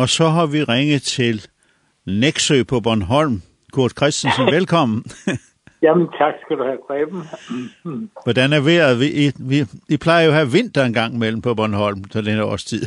Og 0.00 0.08
så 0.08 0.26
har 0.36 0.46
vi 0.54 0.60
ringet 0.74 1.02
til 1.02 1.36
Nexø 2.22 2.58
på 2.72 2.76
Bornholm. 2.84 3.36
Kurt 3.74 3.92
Christensen, 3.98 4.46
velkommen. 4.58 4.98
Jamen, 5.82 6.06
tak 6.20 6.34
skal 6.42 6.56
du 6.58 6.64
have, 6.70 6.80
Preben. 6.86 7.20
Hvordan 8.26 8.48
er 8.58 8.62
vejret? 8.70 8.94
Vi, 9.02 9.08
vi, 9.50 9.58
I 9.94 9.96
plejer 10.04 10.24
jo 10.26 10.30
at 10.32 10.38
have 10.40 10.52
vinter 10.58 10.84
en 10.84 10.96
gang 11.00 11.12
mellem 11.22 11.40
på 11.46 11.54
Bornholm 11.58 12.00
til 12.12 12.26
denne 12.28 12.44
årstid. 12.44 12.82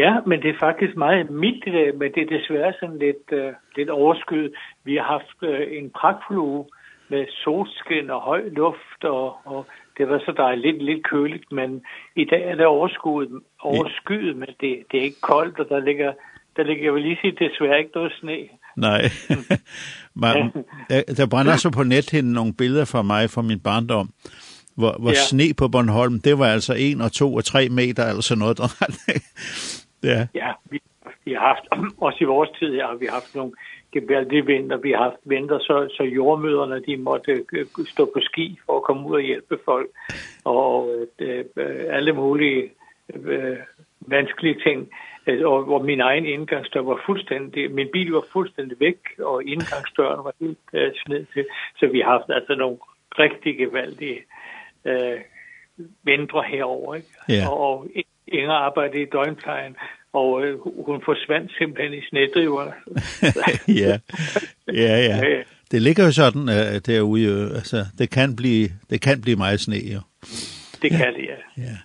Ja, 0.00 0.12
men 0.28 0.36
det 0.42 0.50
er 0.50 0.64
faktisk 0.68 0.96
meget 0.96 1.30
mildt 1.30 1.64
i 1.66 1.72
dag, 1.78 1.88
men 2.00 2.08
det 2.14 2.20
er 2.22 2.36
desværre 2.36 2.72
sådan 2.80 2.98
lidt, 3.06 3.26
uh, 3.40 3.52
lidt 3.76 3.90
overskyet. 3.90 4.50
Vi 4.84 4.92
har 4.96 5.06
haft 5.16 5.38
uh, 5.50 5.76
en 5.78 5.90
pragtfuld 5.98 6.38
uge 6.38 6.64
med 7.12 7.22
solskin 7.42 8.10
og 8.10 8.20
høj 8.20 8.42
luft 8.60 9.00
og, 9.04 9.26
og 9.44 9.66
det 9.98 10.08
var 10.08 10.18
så 10.18 10.32
dejligt, 10.36 10.66
lidt, 10.66 10.84
lidt 10.84 11.04
køligt, 11.04 11.52
men 11.52 11.82
i 12.16 12.24
dag 12.24 12.42
er 12.50 12.54
det 12.54 12.66
overskyet, 12.66 13.40
overskyet 13.60 14.36
men 14.36 14.48
det, 14.60 14.70
det 14.90 15.00
er 15.00 15.04
ikke 15.04 15.20
koldt, 15.20 15.58
og 15.58 15.66
der 15.68 15.80
ligger, 15.80 16.12
der 16.56 16.62
ligger, 16.62 16.84
jeg 16.84 16.94
vil 16.94 17.02
lige 17.02 17.18
sige, 17.20 17.32
desværre 17.32 17.78
ikke 17.78 17.90
noget 17.94 18.12
sne. 18.20 18.38
Nej, 18.76 19.02
Man, 20.22 20.52
der, 20.90 21.02
der 21.16 21.26
brænder 21.26 21.56
så 21.56 21.70
på 21.70 21.82
nethinden 21.82 22.32
nogle 22.32 22.54
billeder 22.54 22.84
fra 22.84 23.02
mig 23.02 23.30
fra 23.30 23.42
min 23.42 23.60
barndom, 23.60 24.10
hvor, 24.76 24.96
hvor 25.00 25.10
ja. 25.10 25.14
sne 25.14 25.54
på 25.56 25.68
Bornholm, 25.68 26.20
det 26.20 26.38
var 26.38 26.46
altså 26.46 26.74
1 26.78 27.00
og 27.02 27.12
2 27.12 27.34
og 27.34 27.44
3 27.44 27.68
meter, 27.68 28.04
altså 28.04 28.34
noget 28.34 28.58
der 28.58 28.68
Ja, 30.04 30.26
ja 30.34 30.52
vi, 30.70 30.80
vi 31.24 31.32
har 31.32 31.40
haft, 31.40 31.66
også 32.06 32.18
i 32.20 32.24
vores 32.24 32.50
tid 32.58 32.74
her, 32.74 32.86
har 32.86 32.94
vi 32.94 33.06
haft 33.06 33.34
nogle 33.34 33.52
gevaldige 33.92 34.46
vinter, 34.46 34.76
vi 34.76 34.90
har 34.90 35.02
haft 35.02 35.20
vinter, 35.24 35.58
så, 35.58 35.94
så 35.96 36.02
jordmøderne 36.02 36.82
de 36.86 36.96
måtte 36.96 37.44
stå 37.86 38.04
på 38.04 38.20
ski 38.20 38.58
for 38.66 38.76
at 38.76 38.82
komme 38.82 39.08
ud 39.08 39.14
og 39.14 39.20
hjælpe 39.20 39.58
folk, 39.64 39.90
og 40.44 41.06
øh, 41.18 41.44
alle 41.90 42.12
mulige 42.12 42.70
øh, 43.14 43.56
vanskelige 44.00 44.60
ting, 44.66 44.90
og 45.44 45.62
hvor 45.64 45.82
min 45.82 46.00
egen 46.00 46.26
indgangsdør 46.26 46.80
var 46.80 47.02
fuldstændig, 47.06 47.70
min 47.70 47.88
bil 47.92 48.12
var 48.12 48.24
fuldstændig 48.32 48.80
væk, 48.80 48.98
og 49.18 49.44
indgangsdøren 49.44 50.24
var 50.24 50.32
helt 50.40 50.58
øh, 50.72 50.92
sned 50.94 51.26
til, 51.34 51.46
så 51.78 51.86
vi 51.86 52.00
har 52.00 52.10
haft 52.10 52.30
altså 52.30 52.54
nogle 52.54 52.78
rigtig 53.18 53.58
gevaldige 53.58 54.24
øh, 54.84 55.20
vintre 56.02 56.42
herover, 56.42 56.94
ikke? 56.94 57.08
Yeah. 57.30 57.52
og, 57.52 57.70
og 57.70 57.86
Inger 58.26 58.54
arbejdede 58.54 59.02
i 59.02 59.10
døgnplejen, 59.12 59.76
og 60.12 60.44
øh, 60.44 60.58
hun 60.86 61.02
forsvandt 61.04 61.52
simpelthen 61.58 61.98
i 61.98 62.02
snedriverne. 62.08 62.72
ja. 63.82 63.98
ja, 64.82 64.96
ja, 65.08 65.16
ja. 65.16 65.42
Det 65.70 65.82
ligger 65.82 66.04
jo 66.04 66.12
sådan 66.12 66.48
øh, 66.48 66.80
derude, 66.86 67.24
øh, 67.24 67.50
altså 67.50 67.84
det 67.98 68.10
kan 68.10 68.36
blive, 68.36 68.68
det 68.90 69.00
kan 69.00 69.20
blive 69.20 69.36
meget 69.36 69.60
sne, 69.60 69.76
jo. 69.94 70.00
Det 70.82 70.90
ja. 70.90 70.96
kan 70.96 71.14
det, 71.14 71.24
ja. 71.24 71.62
ja. 71.62 71.76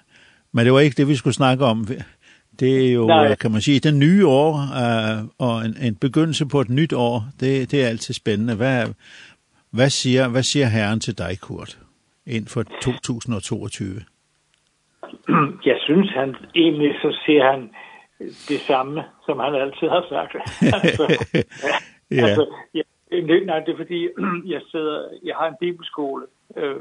Men 0.51 0.65
det 0.65 0.73
var 0.73 0.79
ikke 0.79 0.97
det, 0.97 1.07
vi 1.07 1.15
skulle 1.15 1.33
snakke 1.33 1.65
om. 1.65 1.87
Det 2.59 2.87
er 2.87 2.93
jo, 2.93 3.07
Nej. 3.07 3.35
kan 3.35 3.51
man 3.51 3.61
sige, 3.61 3.79
det 3.79 3.93
nye 3.93 4.27
år, 4.27 4.53
øh, 4.53 5.23
og 5.39 5.65
en, 5.65 5.75
en 5.81 5.95
begyndelse 5.95 6.45
på 6.45 6.61
et 6.61 6.69
nyt 6.69 6.93
år, 6.93 7.23
det, 7.39 7.71
det 7.71 7.83
er 7.83 7.87
altid 7.87 8.13
spændende. 8.13 8.55
Hvad, 8.55 8.85
hvad, 9.71 9.89
siger, 9.89 10.27
hvad 10.27 10.43
siger 10.43 10.65
Herren 10.65 10.99
til 10.99 11.17
dig, 11.17 11.39
Kurt, 11.41 11.77
ind 12.25 12.47
for 12.47 12.63
2022? 12.63 13.87
Jeg 15.69 15.77
synes, 15.79 16.09
han 16.13 16.35
egentlig 16.55 16.91
så 17.01 17.17
siger 17.25 17.51
han, 17.51 17.69
det 18.19 18.59
samme, 18.67 19.03
som 19.25 19.39
han 19.39 19.55
altid 19.55 19.87
har 19.87 20.05
sagt. 20.09 20.35
altså, 20.83 21.05
ja. 22.11 22.25
altså, 22.25 22.53
ja, 22.73 22.81
nej, 23.45 23.59
det 23.59 23.73
er 23.73 23.77
fordi, 23.77 24.09
jeg, 24.53 24.61
sidder, 24.71 25.07
jeg 25.23 25.35
har 25.35 25.47
en 25.47 25.55
bibelskole 25.59 26.25
øh, 26.57 26.75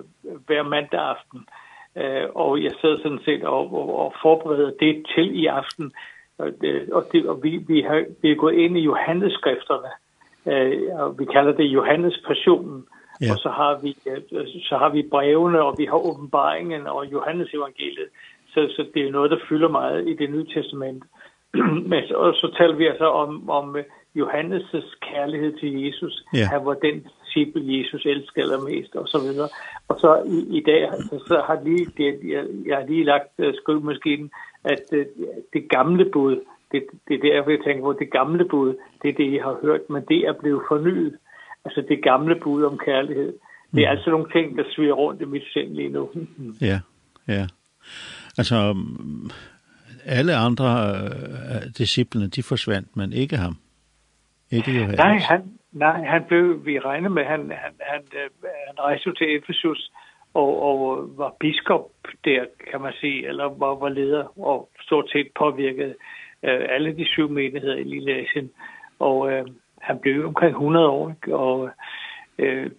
hver 0.47 0.63
mandag 0.63 1.01
aften, 1.01 1.41
øh, 1.97 2.29
og 2.35 2.63
jeg 2.63 2.73
sidder 2.81 2.97
sådan 2.97 3.21
set 3.25 3.45
og, 3.45 3.75
og, 3.75 3.99
og 3.99 4.15
forbereder 4.23 4.71
det 4.81 5.07
til 5.15 5.43
i 5.43 5.47
aften, 5.47 5.93
og, 6.39 6.53
det, 6.61 6.93
og, 6.93 7.09
det, 7.13 7.27
og 7.27 7.43
vi, 7.43 7.57
vi, 7.57 7.81
har, 7.81 8.05
vi 8.23 8.31
er 8.31 8.37
gået 8.37 8.55
ind 8.55 8.79
i 8.79 8.81
Johannesskrifterne, 8.81 9.91
øh, 10.47 11.01
og 11.01 11.19
vi 11.19 11.25
kalder 11.25 11.53
det 11.53 11.65
Johannes 11.65 12.23
Passionen, 12.27 12.85
Ja. 13.21 13.33
Og 13.33 13.39
så 13.39 13.49
har 13.49 13.79
vi 13.83 13.93
så 14.69 14.77
har 14.77 14.89
vi 14.89 15.09
brevene 15.11 15.63
og 15.63 15.75
vi 15.79 15.85
har 15.85 15.99
åbenbaringen 16.09 16.87
og 16.87 17.13
Johannes 17.13 17.55
evangeliet. 17.55 18.09
Så 18.49 18.61
så 18.77 18.87
det 18.95 19.07
er 19.07 19.11
noget 19.11 19.31
der 19.31 19.47
fylder 19.49 19.69
meget 19.69 20.09
i 20.09 20.15
det 20.15 20.31
nye 20.31 20.47
testament. 20.55 21.05
men 21.91 22.03
så, 22.09 22.33
så 22.41 22.55
taler 22.59 22.75
vi 22.75 22.87
altså 22.87 23.05
om, 23.05 23.51
om 23.51 23.77
Johannes' 24.19 24.99
kærlighed 25.01 25.53
til 25.61 25.83
Jesus. 25.85 26.25
Ja. 26.35 26.47
Han 26.47 26.67
var 26.67 26.75
den 26.75 27.07
disciple 27.37 27.63
Jesus 27.79 28.07
elsker 28.07 28.43
allermest 28.43 28.97
og 28.97 29.09
så 29.09 29.19
videre. 29.19 29.49
Og 29.89 29.97
så 30.01 30.23
i, 30.27 30.59
i 30.59 30.61
dag 30.61 30.89
så, 30.93 31.25
så 31.29 31.43
har 31.47 31.61
lige 31.65 31.87
det, 31.97 32.31
jeg, 32.33 32.45
jeg 32.67 32.77
har 32.77 32.87
lige 32.87 33.05
lagt 33.05 33.33
uh, 33.39 33.55
skrivemaskinen 33.63 34.31
at 34.65 34.85
uh, 34.93 34.99
det 35.53 35.69
gamle 35.69 36.05
bud, 36.13 36.37
det, 36.73 36.83
det 37.09 37.15
er 37.15 37.23
derfor 37.33 37.51
jeg 37.51 37.65
tænker 37.65 37.83
på, 37.85 37.93
det 37.93 38.11
gamle 38.11 38.45
bud, 38.45 38.75
det 39.03 39.09
er 39.09 39.15
det, 39.15 39.33
jeg 39.33 39.43
har 39.43 39.59
hørt, 39.63 39.81
men 39.91 40.03
det 40.09 40.19
er 40.29 40.33
blevet 40.33 40.63
fornyet. 40.69 41.17
Altså 41.65 41.85
det 41.89 42.03
gamle 42.03 42.37
bud 42.43 42.63
om 42.63 42.79
kærlighed. 42.79 43.33
Det 43.75 43.85
er 43.85 43.91
mm. 43.91 43.97
altså 43.97 44.11
nogle 44.11 44.27
ting, 44.33 44.59
der 44.59 44.65
sviger 44.75 44.93
rundt 44.93 45.23
i 45.23 45.25
mit 45.25 45.43
sind 45.53 45.75
lige 45.75 45.89
nu. 45.89 46.11
ja, 46.61 46.81
ja. 47.29 47.47
Altså, 48.39 48.77
alle 50.07 50.35
andre 50.37 50.69
disciplene, 51.79 52.29
de 52.29 52.43
forsvandt, 52.43 52.97
men 52.97 53.13
ikke 53.13 53.37
ham. 53.37 53.57
Ikke 54.51 54.71
Johannes. 54.71 54.99
Nej, 54.99 55.19
han, 55.19 55.43
nej, 55.73 56.05
han 56.05 56.25
blev, 56.29 56.67
vi 56.67 56.79
regner 56.79 57.09
med, 57.09 57.25
han, 57.25 57.41
han, 57.41 57.73
han, 57.81 58.03
øh, 58.15 58.31
han 58.67 58.79
rejste 58.79 59.15
til 59.15 59.37
Ephesus 59.37 59.91
og, 60.35 60.63
og 60.63 61.09
var 61.17 61.33
biskop 61.41 61.91
der, 62.25 62.45
kan 62.71 62.81
man 62.81 62.93
sige, 63.01 63.29
eller 63.29 63.45
var, 63.45 63.75
var 63.75 63.89
leder 63.89 64.39
og 64.39 64.69
stort 64.81 65.11
set 65.11 65.29
påvirkede 65.39 65.95
øh, 66.43 66.67
alle 66.69 66.97
de 66.97 67.07
syv 67.09 67.29
menigheder 67.29 67.77
i 67.77 67.85
Lille 67.85 68.13
Asien. 68.15 68.51
Og 68.99 69.33
øh, 69.33 69.47
han 69.81 69.99
blev 69.99 70.27
omkring 70.27 70.51
100 70.51 70.89
år, 70.89 71.11
ikke? 71.11 71.37
og 71.37 71.71
øh, 72.39 72.71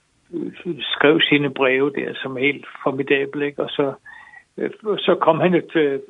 skrev 0.79 1.21
sine 1.29 1.53
breve 1.53 1.91
der 1.93 2.13
som 2.15 2.37
helt 2.37 2.65
formidable, 2.83 3.45
ikke? 3.45 3.63
og 3.63 3.69
så 3.69 3.93
så 4.97 5.17
kom 5.21 5.39
han 5.39 5.51
til, 5.51 6.01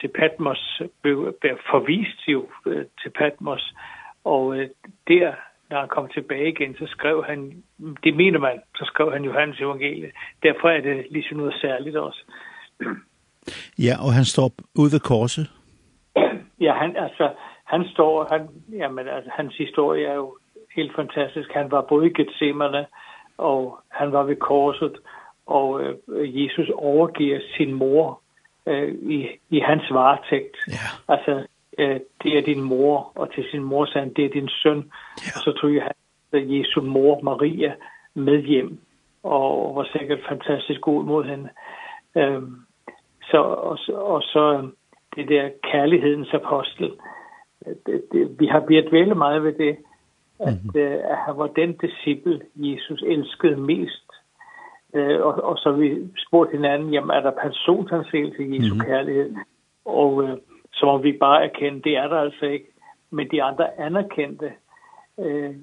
til 0.00 0.08
Patmos, 0.08 0.82
blev, 1.02 1.34
forvist 1.70 2.28
jo 2.28 2.48
til 3.02 3.10
Patmos, 3.10 3.74
og 4.24 4.56
der, 5.08 5.32
når 5.70 5.78
han 5.80 5.88
kom 5.88 6.08
tilbage 6.08 6.48
igen, 6.48 6.74
så 6.74 6.86
skrev 6.86 7.24
han, 7.24 7.62
det 8.04 8.16
mener 8.16 8.38
man, 8.38 8.60
så 8.76 8.84
skrev 8.84 9.12
han 9.12 9.24
Johannes 9.24 9.60
evangeliet 9.60 10.12
Derfor 10.42 10.68
er 10.68 10.80
det 10.80 11.06
ligesom 11.10 11.36
noget 11.36 11.54
særligt 11.60 11.96
også. 11.96 12.24
Ja, 13.78 13.94
og 14.06 14.12
han 14.14 14.24
står 14.24 14.50
ude 14.78 14.92
ved 14.92 15.00
korset. 15.00 15.50
Ja, 16.60 16.72
han, 16.74 16.96
altså, 16.96 17.30
han 17.64 17.84
står, 17.92 18.28
han, 18.32 18.48
jamen, 18.72 19.08
altså, 19.08 19.30
hans 19.34 19.56
historie 19.56 20.06
er 20.06 20.14
jo 20.14 20.36
helt 20.76 20.94
fantastisk. 20.96 21.50
Han 21.52 21.70
var 21.70 21.82
både 21.88 22.06
i 22.06 22.12
Gethsemane, 22.12 22.86
og 23.38 23.78
han 23.90 24.12
var 24.12 24.22
ved 24.22 24.36
korset, 24.36 24.92
og 24.92 25.00
og 25.46 25.82
øh, 26.08 26.44
Jesus 26.44 26.70
overgiver 26.74 27.40
sin 27.56 27.72
mor 27.72 28.20
øh, 28.66 28.94
i, 28.94 29.28
i 29.50 29.60
hans 29.60 29.82
varetægt. 29.90 30.56
Ja. 30.68 31.14
Altså, 31.14 31.46
øh, 31.78 32.00
det 32.22 32.38
er 32.38 32.42
din 32.42 32.62
mor, 32.62 33.12
og 33.14 33.34
til 33.34 33.44
sin 33.50 33.64
mor 33.64 33.86
sagde 33.86 34.06
han, 34.06 34.14
det 34.14 34.24
er 34.24 34.30
din 34.30 34.48
søn. 34.48 34.76
Ja. 34.76 35.30
Og 35.34 35.40
så 35.44 35.52
tog 35.60 35.70
han 35.82 35.92
Jesu 36.32 36.80
mor, 36.80 37.20
Maria, 37.22 37.74
med 38.14 38.42
hjem, 38.42 38.78
og 39.22 39.76
var 39.76 39.88
sikkert 39.92 40.20
fantastisk 40.28 40.80
god 40.80 41.04
mod 41.04 41.24
hende. 41.24 41.48
Ehm 42.16 42.64
så, 43.30 43.38
og, 43.38 43.78
og 43.88 44.22
så 44.22 44.68
det 45.16 45.28
der 45.28 45.50
kærlighedens 45.62 46.34
apostel. 46.34 46.92
Det, 47.86 48.02
det, 48.12 48.40
vi 48.40 48.46
har 48.46 48.60
blivet 48.60 48.92
vældig 48.92 49.16
meget 49.16 49.44
ved 49.44 49.52
det, 49.52 49.76
at, 50.40 50.52
mm 50.52 50.70
-hmm. 50.70 50.78
at, 50.78 50.98
at 51.12 51.16
han 51.16 51.36
var 51.36 51.46
den 51.46 51.72
disciple, 51.76 52.40
Jesus 52.56 53.02
elskede 53.02 53.56
mest, 53.56 54.08
Eh 54.94 55.20
og, 55.26 55.44
og 55.44 55.58
så 55.58 55.72
vi 55.72 56.08
spurgte 56.26 56.56
hinanden, 56.56 56.92
jamen 56.92 57.10
er 57.10 57.20
der 57.20 57.30
personsansættelse 57.30 58.44
i 58.44 58.56
Jesu 58.56 58.74
mm 58.74 58.80
-hmm. 58.80 58.86
kærlighed? 58.86 59.36
Og 59.84 60.24
øh, 60.24 60.36
så 60.72 60.86
må 60.86 60.98
vi 60.98 61.12
bare 61.12 61.44
erkende, 61.44 61.82
det 61.82 61.96
er 61.96 62.08
der 62.08 62.20
altså 62.20 62.46
ikke. 62.46 62.66
Men 63.10 63.28
de 63.30 63.42
andre 63.42 63.80
anerkendte 63.80 64.52
øh, 65.18 65.54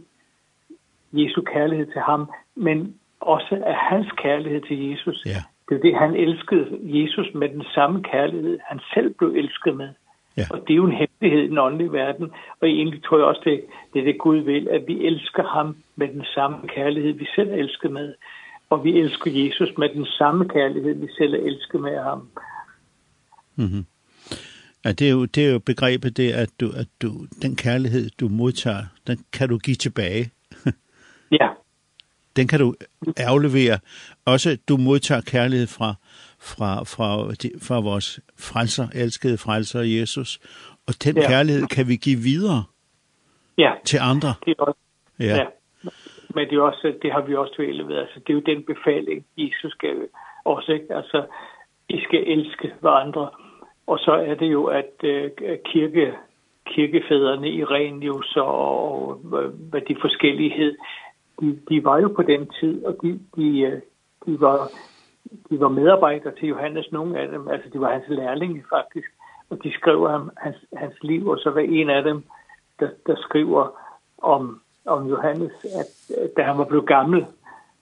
Jesu 1.14 1.42
kærlighed 1.42 1.86
til 1.86 2.02
ham, 2.02 2.32
men 2.56 2.96
også 3.20 3.64
af 3.66 3.76
hans 3.76 4.08
kærlighed 4.18 4.62
til 4.62 4.90
Jesus. 4.90 5.26
Ja. 5.26 5.42
Det 5.70 5.78
er 5.78 5.82
det, 5.82 5.96
han 5.96 6.16
elskede 6.16 6.80
Jesus 6.84 7.34
med 7.34 7.50
den 7.50 7.64
samme 7.76 8.04
kærlighed, 8.04 8.60
han 8.66 8.80
selv 8.94 9.14
blev 9.14 9.30
elsket 9.30 9.76
med. 9.76 9.90
Ja. 10.38 10.44
Og 10.52 10.60
det 10.68 10.74
er 10.74 10.76
jo 10.76 10.86
en 10.86 11.00
hemmelighed 11.02 11.44
i 11.46 11.48
den 11.48 11.58
åndelige 11.58 11.92
verden, 11.92 12.32
og 12.62 12.70
egentlig 12.70 13.04
tror 13.04 13.18
jeg 13.18 13.26
også, 13.26 13.42
det, 13.44 13.64
det 13.94 14.00
er 14.00 14.06
det 14.06 14.18
Gud 14.18 14.38
vil, 14.38 14.68
at 14.70 14.88
vi 14.88 15.06
elsker 15.06 15.44
ham 15.44 15.78
med 15.96 16.08
den 16.08 16.26
samme 16.36 16.68
kærlighed, 16.68 17.14
vi 17.14 17.28
selv 17.36 17.52
elsker 17.54 17.90
med 17.90 18.14
og 18.72 18.84
vi 18.84 19.00
elsker 19.00 19.32
Jesus 19.32 19.78
med 19.78 19.90
den 19.90 20.06
samme 20.06 20.50
kærlighed, 20.50 20.94
vi 20.94 21.08
selv 21.18 21.34
elsker 21.34 21.80
med 21.80 22.04
ham. 22.04 22.30
Mm 23.56 23.66
-hmm. 23.66 23.84
Ja, 24.86 24.92
det 24.92 25.08
er 25.08 25.12
jo, 25.12 25.26
det 25.26 25.46
er 25.48 25.52
jo 25.52 25.60
begrebet 25.60 26.18
det, 26.18 26.32
at, 26.32 26.50
du, 26.60 26.72
at 26.76 26.88
du, 27.02 27.26
den 27.42 27.56
kærlighed, 27.56 28.10
du 28.20 28.28
modtager, 28.28 28.86
den 29.08 29.26
kan 29.34 29.50
du 29.50 29.58
give 29.58 29.76
tilbage. 29.76 30.32
ja. 31.40 31.48
Den 32.36 32.48
kan 32.48 32.60
du 32.60 32.76
aflevere. 33.18 33.80
Også 34.26 34.58
du 34.70 34.78
modtager 34.78 35.22
kærlighed 35.22 35.68
fra, 35.68 35.96
fra, 36.40 36.84
fra, 36.84 37.34
fra 37.62 37.80
vores 37.80 38.20
frelser, 38.40 38.88
elskede 38.94 39.38
frelser 39.38 39.82
Jesus. 39.82 40.40
Og 40.88 40.94
den 41.04 41.18
ja. 41.18 41.28
kærlighed 41.28 41.68
kan 41.68 41.88
vi 41.88 41.96
give 41.96 42.20
videre 42.20 42.64
ja. 43.58 43.72
til 43.86 44.00
andre. 44.02 44.34
Det 44.46 44.56
er 44.60 44.64
også. 44.64 44.80
Ja. 45.20 45.36
ja 45.36 45.46
men 46.36 46.50
det 46.50 46.58
er 46.58 46.62
også 46.62 46.94
det 47.02 47.12
har 47.12 47.22
vi 47.22 47.36
også 47.36 47.56
tvælet 47.56 47.88
ved. 47.88 47.96
altså 47.96 48.20
det 48.20 48.30
er 48.30 48.34
jo 48.34 48.56
den 48.56 48.64
befaling 48.64 49.26
Jesus 49.38 49.74
gav 49.74 49.96
os 50.46 50.70
ikke? 50.70 50.96
Altså 50.96 51.26
i 51.90 52.02
skal 52.02 52.24
elske 52.28 52.74
hverandre. 52.80 53.30
Og 53.88 54.00
så 54.00 54.12
er 54.12 54.36
det 54.36 54.52
jo 54.52 54.66
at 54.66 54.94
øh, 55.04 55.32
kirke 55.66 56.14
kirkefædrene 56.66 57.50
i 57.50 57.64
Renius 57.64 58.36
og, 58.36 59.08
og 59.08 59.16
hvad 59.70 59.82
de 59.82 59.96
forskellighed 60.02 60.78
de, 61.42 61.60
de 61.70 61.84
var 61.84 62.00
jo 62.00 62.08
på 62.08 62.22
den 62.22 62.50
tid 62.60 62.86
og 62.86 62.98
de 63.04 63.20
de 63.36 63.82
de 64.26 64.42
var 64.42 64.72
de 65.50 65.60
var 65.60 65.70
medarbejdere 65.70 66.36
til 66.36 66.48
Johannes 66.48 66.92
nogle 66.92 67.20
af 67.20 67.28
dem. 67.28 67.48
Altså 67.48 67.70
de 67.70 67.82
var 67.82 67.92
hans 67.92 68.06
lærlinge 68.08 68.64
faktisk. 68.70 69.08
Og 69.50 69.64
de 69.64 69.74
skrev 69.74 70.10
ham 70.10 70.32
hans 70.38 70.58
hans 70.76 71.04
liv 71.04 71.28
og 71.28 71.38
så 71.40 71.50
var 71.50 71.62
en 71.62 71.90
af 71.90 72.04
dem 72.04 72.24
der 72.80 72.90
der 73.08 73.16
skriver 73.16 73.68
om 74.18 74.62
om 74.86 75.08
Johannes, 75.08 75.52
at 75.64 76.18
da 76.38 76.44
han 76.44 76.58
var 76.58 76.66
blevet 76.66 76.88
gammel, 76.88 77.26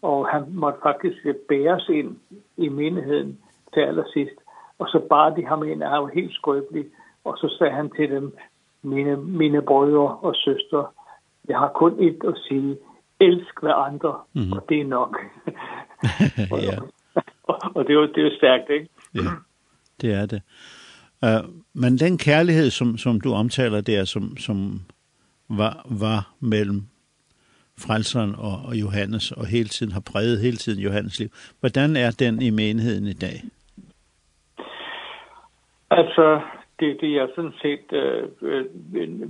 og 0.02 0.28
han 0.28 0.44
måtte 0.50 0.80
faktisk 0.84 1.18
bæres 1.50 1.90
ind 1.90 2.18
i 2.58 2.70
menigheden 2.70 3.40
til 3.74 3.80
allersidst. 3.80 4.36
Og 4.80 4.88
så 4.88 5.00
bar 5.10 5.30
de 5.30 5.46
ham 5.46 5.64
ind, 5.64 5.84
og 5.84 5.90
han 5.90 6.02
var 6.02 6.12
helt 6.14 6.34
skrøbelig. 6.34 6.86
Og 7.24 7.38
så 7.38 7.56
sagde 7.58 7.74
han 7.74 7.90
til 7.90 8.10
dem, 8.10 8.38
mine, 8.84 9.18
mine 9.18 9.62
brødre 9.62 10.18
og 10.18 10.36
søstre, 10.36 10.88
jeg 11.48 11.58
har 11.58 11.72
kun 11.76 12.04
et 12.04 12.22
at 12.28 12.38
sige, 12.48 12.78
elsk 13.20 13.62
hver 13.62 13.74
andre, 13.74 14.20
mm 14.34 14.42
-hmm. 14.42 14.56
og 14.56 14.66
det 14.70 14.82
er 14.82 14.86
nok. 14.86 15.18
ja. 16.68 16.78
og, 17.44 17.60
og 17.76 17.84
det 17.86 17.90
er 17.90 17.94
jo, 17.94 18.08
det 18.08 18.18
er 18.18 18.30
jo 18.30 18.38
stærkt, 18.38 18.70
ikke? 18.70 18.90
ja, 19.16 19.22
det 20.02 20.14
er 20.14 20.26
det. 20.26 20.42
Uh, 21.26 21.50
men 21.74 21.98
den 21.98 22.18
kærlighed, 22.18 22.70
som, 22.70 22.98
som 22.98 23.22
du 23.22 23.34
omtaler 23.34 23.82
der, 23.82 24.06
som, 24.06 24.38
som 24.38 24.82
var, 25.50 25.86
var 25.86 26.34
mellem 26.40 26.82
frelseren 27.80 28.36
og, 28.38 28.56
og 28.68 28.76
Johannes, 28.76 29.32
og 29.32 29.46
hele 29.46 29.70
tiden 29.70 29.92
har 29.92 30.04
præget 30.12 30.40
hele 30.40 30.58
tiden 30.58 30.80
Johannes 30.80 31.20
liv. 31.20 31.30
Hvordan 31.60 31.96
er 31.96 32.12
den 32.20 32.42
i 32.42 32.50
menigheden 32.50 33.08
i 33.08 33.14
dag? 33.14 33.38
Altså, 35.92 36.42
det, 36.80 36.98
det 37.02 37.18
er 37.18 37.28
sådan 37.36 37.54
set, 37.62 37.94
øh, 37.94 38.24
øh, 38.42 38.66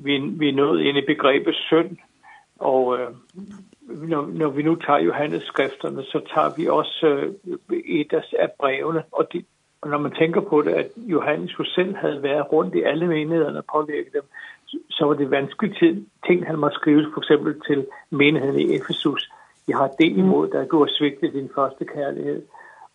vi, 0.05 0.17
vi 0.17 0.49
er 0.49 0.53
nået 0.53 0.81
ind 0.81 0.97
i 0.97 1.05
begrebet 1.05 1.55
synd, 1.55 1.97
og 2.59 2.99
øh, 2.99 3.07
når, 4.09 4.27
når 4.27 4.49
vi 4.49 4.63
nu 4.63 4.75
tager 4.75 4.99
Johannes 4.99 5.43
skrifterne, 5.43 6.03
så 6.03 6.21
tager 6.33 6.49
vi 6.57 6.67
også 6.67 7.05
øh, 7.05 7.79
et 7.85 8.13
af, 8.39 8.51
brevene, 8.59 9.03
og 9.11 9.33
de, 9.33 9.43
og 9.81 9.89
når 9.89 9.97
man 9.97 10.11
tænker 10.11 10.41
på 10.41 10.61
det, 10.61 10.71
at 10.71 10.87
Johannes 10.97 11.59
jo 11.59 11.65
selv 11.65 11.95
havde 11.95 12.23
været 12.23 12.51
rundt 12.51 12.75
i 12.75 12.81
alle 12.81 13.07
menighederne 13.07 13.57
og 13.57 13.65
påvirket 13.73 14.13
dem, 14.13 14.23
så 14.89 15.05
var 15.05 15.13
det 15.13 15.31
vanskeligt 15.31 15.77
til 15.77 16.05
ting, 16.27 16.47
han 16.47 16.59
måtte 16.59 16.75
skrive 16.75 17.11
for 17.13 17.21
eksempel 17.21 17.61
til 17.67 17.87
menigheden 18.09 18.59
i 18.59 18.75
Efesus. 18.75 19.31
Jeg 19.67 19.77
har 19.77 19.87
det 19.87 20.11
imod 20.17 20.47
der 20.47 20.65
du 20.65 20.79
har 20.79 20.89
svigtet 20.97 21.33
din 21.33 21.49
første 21.55 21.85
kærlighed. 21.85 22.41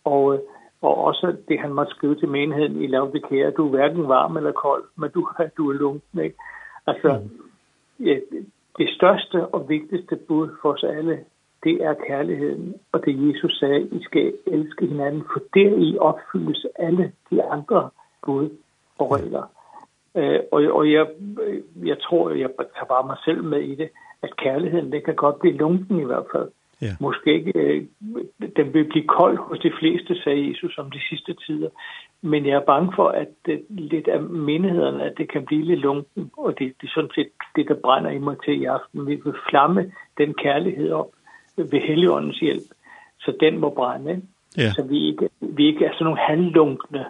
Og, 0.04 0.44
og 0.82 1.04
også 1.04 1.36
det, 1.48 1.60
han 1.60 1.72
måtte 1.72 1.94
skrive 1.94 2.14
til 2.14 2.28
menigheden 2.28 2.82
i 2.82 2.86
Laodikea, 2.86 3.50
du 3.50 3.66
er 3.66 3.70
hverken 3.70 4.08
varm 4.08 4.36
eller 4.36 4.52
kold, 4.52 4.84
men 4.96 5.10
du, 5.10 5.28
du 5.56 5.70
er 5.70 5.74
lunken, 5.74 6.20
ikke? 6.20 6.36
Altså, 6.86 7.20
mm. 7.98 8.06
ja, 8.06 8.16
det 8.78 8.88
største 8.96 9.46
og 9.46 9.68
vigtigste 9.68 10.16
bud 10.16 10.48
for 10.62 10.72
os 10.72 10.84
alle, 10.84 11.24
det 11.64 11.84
er 11.84 11.94
kærligheden. 12.06 12.74
Og 12.92 13.04
det 13.04 13.28
Jesus 13.28 13.58
sagde, 13.58 13.80
I 13.80 14.02
skal 14.02 14.32
elske 14.46 14.86
hinanden, 14.86 15.24
for 15.32 15.40
der 15.54 15.76
I 15.76 15.98
opfyldes 15.98 16.66
alle 16.78 17.12
de 17.30 17.42
andre 17.42 17.90
bud 18.26 18.50
og 18.98 19.12
regler. 19.12 19.46
Øh, 20.16 20.40
og 20.52 20.62
og 20.62 20.92
jeg, 20.92 21.06
jeg 21.84 21.98
tror, 22.02 22.30
jeg 22.30 22.50
tager 22.58 22.88
bare 22.88 23.06
mig 23.06 23.16
selv 23.24 23.44
med 23.44 23.60
i 23.60 23.74
det, 23.74 23.88
at 24.22 24.36
kærligheden, 24.36 24.92
det 24.92 25.04
kan 25.04 25.14
godt 25.14 25.40
blive 25.40 25.56
lunken 25.56 26.00
i 26.00 26.04
hvert 26.04 26.26
fald. 26.32 26.48
Ja. 26.82 26.92
Måske 27.00 27.34
ikke, 27.34 27.52
øh, 27.58 27.84
den 28.56 28.74
vil 28.74 28.84
blive 28.84 29.06
kold 29.06 29.38
hos 29.38 29.58
de 29.58 29.72
fleste, 29.78 30.22
sagde 30.22 30.48
Jesus 30.48 30.78
om 30.78 30.90
de 30.90 31.00
sidste 31.08 31.34
tider. 31.34 31.68
Men 32.22 32.46
jeg 32.46 32.54
er 32.54 32.64
bange 32.64 32.92
for, 32.96 33.08
at 33.08 33.28
det, 33.46 33.64
lidt 33.68 34.08
af 34.08 34.20
menighederne, 34.20 35.04
at 35.04 35.18
det 35.18 35.32
kan 35.32 35.46
blive 35.46 35.64
lidt 35.64 35.80
lunken, 35.80 36.30
og 36.36 36.58
det, 36.58 36.72
det 36.80 36.86
er 36.86 36.92
sådan 36.94 37.10
set 37.14 37.28
det, 37.56 37.68
der 37.68 37.74
brænder 37.74 38.10
i 38.10 38.18
mig 38.18 38.36
til 38.44 38.62
i 38.62 38.64
aften. 38.64 39.06
Vi 39.06 39.14
vil 39.14 39.34
flamme 39.48 39.92
den 40.18 40.34
kærlighed 40.34 40.92
op 40.92 41.10
ved 41.56 41.80
Helligåndens 41.80 42.38
hjælp, 42.38 42.68
så 43.20 43.36
den 43.40 43.58
må 43.58 43.70
brænde. 43.70 44.22
Ja. 44.56 44.70
Så 44.72 44.82
vi 44.82 44.98
ikke, 45.08 45.28
vi 45.40 45.66
ikke 45.66 45.84
er 45.84 45.92
sådan 45.92 46.04
nogle 46.04 46.20
halvlunkne 46.20 47.04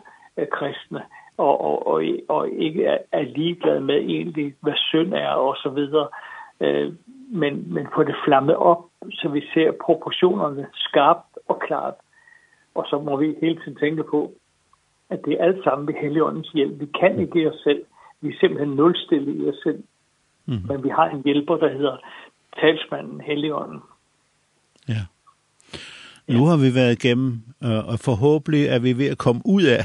kristne, 0.52 1.02
og, 1.36 1.60
og, 1.60 1.86
og, 1.86 2.04
og 2.28 2.48
ikke 2.48 2.84
er, 2.84 2.98
er 3.12 3.22
ligeglad 3.22 3.80
med 3.80 3.96
egentlig, 3.96 4.54
hvad 4.60 4.72
synd 4.76 5.14
er 5.14 5.28
og 5.28 5.56
så 5.56 5.68
videre. 5.68 6.08
Øh, 6.60 6.92
men, 7.30 7.74
men 7.74 7.86
få 7.94 8.02
det 8.02 8.14
flammet 8.24 8.56
op, 8.56 8.84
så 9.10 9.28
vi 9.28 9.40
ser 9.54 9.72
proportionerne 9.84 10.66
skarpt 10.74 11.38
og 11.48 11.60
klart. 11.66 11.94
Og 12.74 12.86
så 12.90 12.98
må 12.98 13.16
vi 13.16 13.34
hele 13.40 13.60
tiden 13.60 13.76
tænke 13.76 14.02
på, 14.02 14.32
at 15.10 15.20
det 15.24 15.32
er 15.32 15.44
alt 15.44 15.64
sammen 15.64 15.86
ved 15.86 15.94
Helligåndens 15.94 16.48
hjælp. 16.48 16.80
Vi 16.80 16.86
kan 17.00 17.20
ikke 17.20 17.42
i 17.42 17.46
os 17.46 17.60
selv. 17.64 17.82
Vi 18.20 18.28
er 18.28 18.38
simpelthen 18.40 18.76
nulstille 18.76 19.34
i 19.34 19.48
os 19.48 19.54
selv. 19.62 19.82
Mm. 20.46 20.62
Men 20.68 20.84
vi 20.84 20.88
har 20.88 21.08
en 21.08 21.22
hjælper, 21.24 21.56
der 21.56 21.72
hedder 21.72 21.96
talsmanden 22.60 23.20
Helligånden. 23.20 23.80
Ja. 24.88 25.02
Nu 26.28 26.44
har 26.44 26.56
vi 26.56 26.74
været 26.74 27.04
igennem, 27.04 27.42
og 27.60 27.98
forhåbentlig 27.98 28.66
er 28.66 28.78
vi 28.78 28.98
ved 28.98 29.08
at 29.08 29.18
komme 29.18 29.42
ud 29.44 29.62
af 29.62 29.84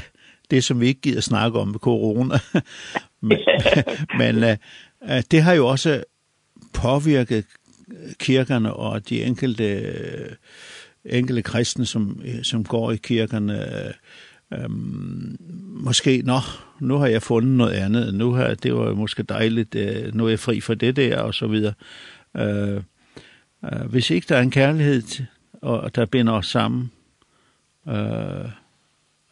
det, 0.50 0.64
som 0.64 0.80
vi 0.80 0.86
ikke 0.86 1.00
gider 1.00 1.20
snakke 1.20 1.58
om 1.58 1.68
med 1.68 1.78
corona. 1.78 2.38
men 3.20 3.38
men 4.18 4.36
uh, 4.36 5.20
det 5.30 5.42
har 5.42 5.52
jo 5.52 5.66
også 5.66 6.04
påvirket 6.72 7.44
kirkerne 8.18 8.74
og 8.74 9.08
de 9.08 9.22
enkelte 9.24 10.36
enkelte 11.04 11.42
kristne, 11.42 11.86
som, 11.86 12.22
som 12.42 12.64
går 12.64 12.92
i 12.92 12.96
kirkerne, 12.96 13.86
øh, 14.52 14.70
måske, 15.84 16.22
nå, 16.24 16.38
nu 16.80 16.96
har 16.96 17.06
jeg 17.06 17.22
fundet 17.22 17.56
noget 17.56 17.72
andet, 17.72 18.14
nu 18.14 18.32
har, 18.32 18.54
det 18.54 18.74
var 18.74 18.94
måske 18.94 19.22
dejligt, 19.22 19.74
øh, 19.74 20.14
nu 20.14 20.24
er 20.24 20.28
jeg 20.28 20.38
fri 20.38 20.60
for 20.60 20.74
det 20.74 20.96
der, 20.96 21.20
og 21.20 21.34
så 21.34 21.46
videre. 21.46 21.74
Øh, 22.36 22.82
øh, 23.64 23.90
hvis 23.90 24.10
ikke 24.10 24.26
der 24.28 24.36
er 24.36 24.42
en 24.42 24.50
kærlighed, 24.50 25.02
og 25.62 25.94
der 25.94 26.06
binder 26.06 26.32
os 26.32 26.46
sammen, 26.46 26.90
øh, 27.88 28.50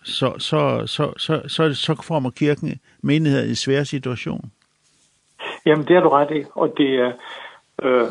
så, 0.03 0.35
så, 0.39 0.87
så, 0.87 1.13
så, 1.17 1.43
så, 1.49 1.75
så 1.75 1.95
kommer 1.95 2.31
kirken 2.31 2.81
menighed 3.03 3.47
i 3.47 3.49
en 3.49 3.55
svær 3.55 3.83
situation. 3.83 4.53
Jamen, 5.67 5.87
det 5.87 5.97
har 5.97 6.03
du 6.03 6.09
ret 6.09 6.37
i, 6.37 6.45
og 6.55 6.75
det 6.77 6.95
er... 6.95 7.13
Øh, 7.83 8.09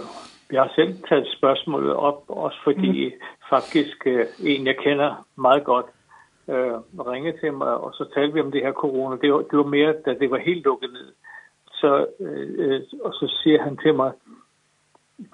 jeg 0.51 0.62
har 0.62 0.72
selv 0.75 0.98
taget 1.10 1.27
spørgsmålet 1.38 1.94
op, 1.94 2.24
også 2.27 2.58
fordi 2.63 3.06
mm. 3.06 3.22
faktisk 3.50 3.98
øh, 4.06 4.25
en, 4.39 4.67
jeg 4.67 4.77
kender 4.77 5.25
meget 5.36 5.63
godt, 5.63 5.86
øh, 6.48 6.74
ringede 7.12 7.38
til 7.39 7.53
mig, 7.53 7.77
og 7.77 7.94
så 7.94 8.06
talte 8.13 8.34
vi 8.34 8.41
om 8.41 8.51
det 8.51 8.62
her 8.62 8.72
corona. 8.72 9.17
Det 9.22 9.34
var, 9.34 9.39
det 9.39 9.58
var 9.58 9.63
mere, 9.63 9.94
da 10.06 10.13
det 10.13 10.32
var 10.32 10.38
helt 10.38 10.63
lukket 10.63 10.89
ned. 10.94 11.13
Så, 11.72 12.06
øh, 12.20 12.82
og 13.03 13.13
så 13.13 13.39
siger 13.44 13.63
han 13.63 13.77
til 13.77 13.94
mig, 13.96 14.12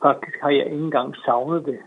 faktisk 0.01 0.37
har 0.41 0.49
jeg 0.49 0.65
ikke 0.65 0.77
engang 0.77 1.15
savnet 1.25 1.65
det. 1.65 1.79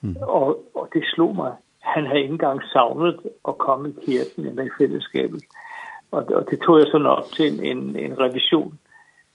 Mm. 0.00 0.16
Og, 0.20 0.64
og 0.74 0.88
det 0.94 1.04
slog 1.14 1.36
mig 1.36 1.52
han 1.84 2.06
havde 2.06 2.20
ikke 2.20 2.32
engang 2.32 2.60
savnet 2.72 3.20
at 3.48 3.58
komme 3.58 3.88
i 3.88 4.04
kirken 4.06 4.46
eller 4.46 4.62
i 4.62 4.76
fællesskabet. 4.78 5.42
Og, 6.10 6.24
og 6.34 6.50
det 6.50 6.60
tog 6.60 6.78
jeg 6.78 6.86
sådan 6.86 7.06
op 7.06 7.24
til 7.36 7.46
en, 7.52 7.64
en, 7.64 7.96
en 7.96 8.20
revision. 8.20 8.78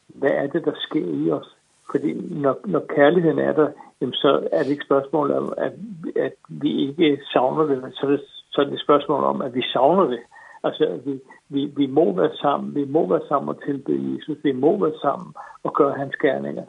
Hvad 0.07 0.29
er 0.31 0.47
det, 0.47 0.65
der 0.65 0.73
sker 0.77 1.05
i 1.05 1.31
os? 1.31 1.55
Fordi 1.91 2.13
når, 2.13 2.59
når 2.65 2.85
kærligheden 2.95 3.39
er 3.39 3.53
der, 3.53 3.69
jamen 4.01 4.13
så 4.13 4.47
er 4.51 4.63
det 4.63 4.71
ikke 4.71 4.85
spørgsmål 4.85 5.31
om, 5.31 5.53
at, 5.57 5.73
at 6.15 6.33
vi 6.47 6.71
ikke 6.87 7.19
savner 7.33 7.63
det, 7.63 7.81
men 7.81 7.91
så 7.91 8.05
er 8.05 8.09
det, 8.09 8.21
så 8.51 8.61
er 8.61 8.65
det 8.65 8.73
et 8.73 8.81
spørgsmål 8.81 9.23
om, 9.23 9.41
at 9.41 9.55
vi 9.55 9.61
savner 9.61 10.03
det. 10.03 10.19
Altså, 10.63 10.83
at 10.83 11.05
vi, 11.05 11.19
vi, 11.49 11.65
vi 11.65 11.85
må 11.85 12.13
være 12.15 12.35
sammen, 12.35 12.75
vi 12.75 12.85
må 12.85 13.07
være 13.07 13.27
sammen 13.27 13.49
og 13.49 13.63
tilbyde 13.65 14.15
Jesus, 14.15 14.37
vi 14.43 14.51
må 14.51 14.83
være 14.85 14.99
sammen 15.01 15.33
og 15.63 15.73
gøre 15.73 15.97
hans 15.97 16.15
gerninger. 16.15 16.63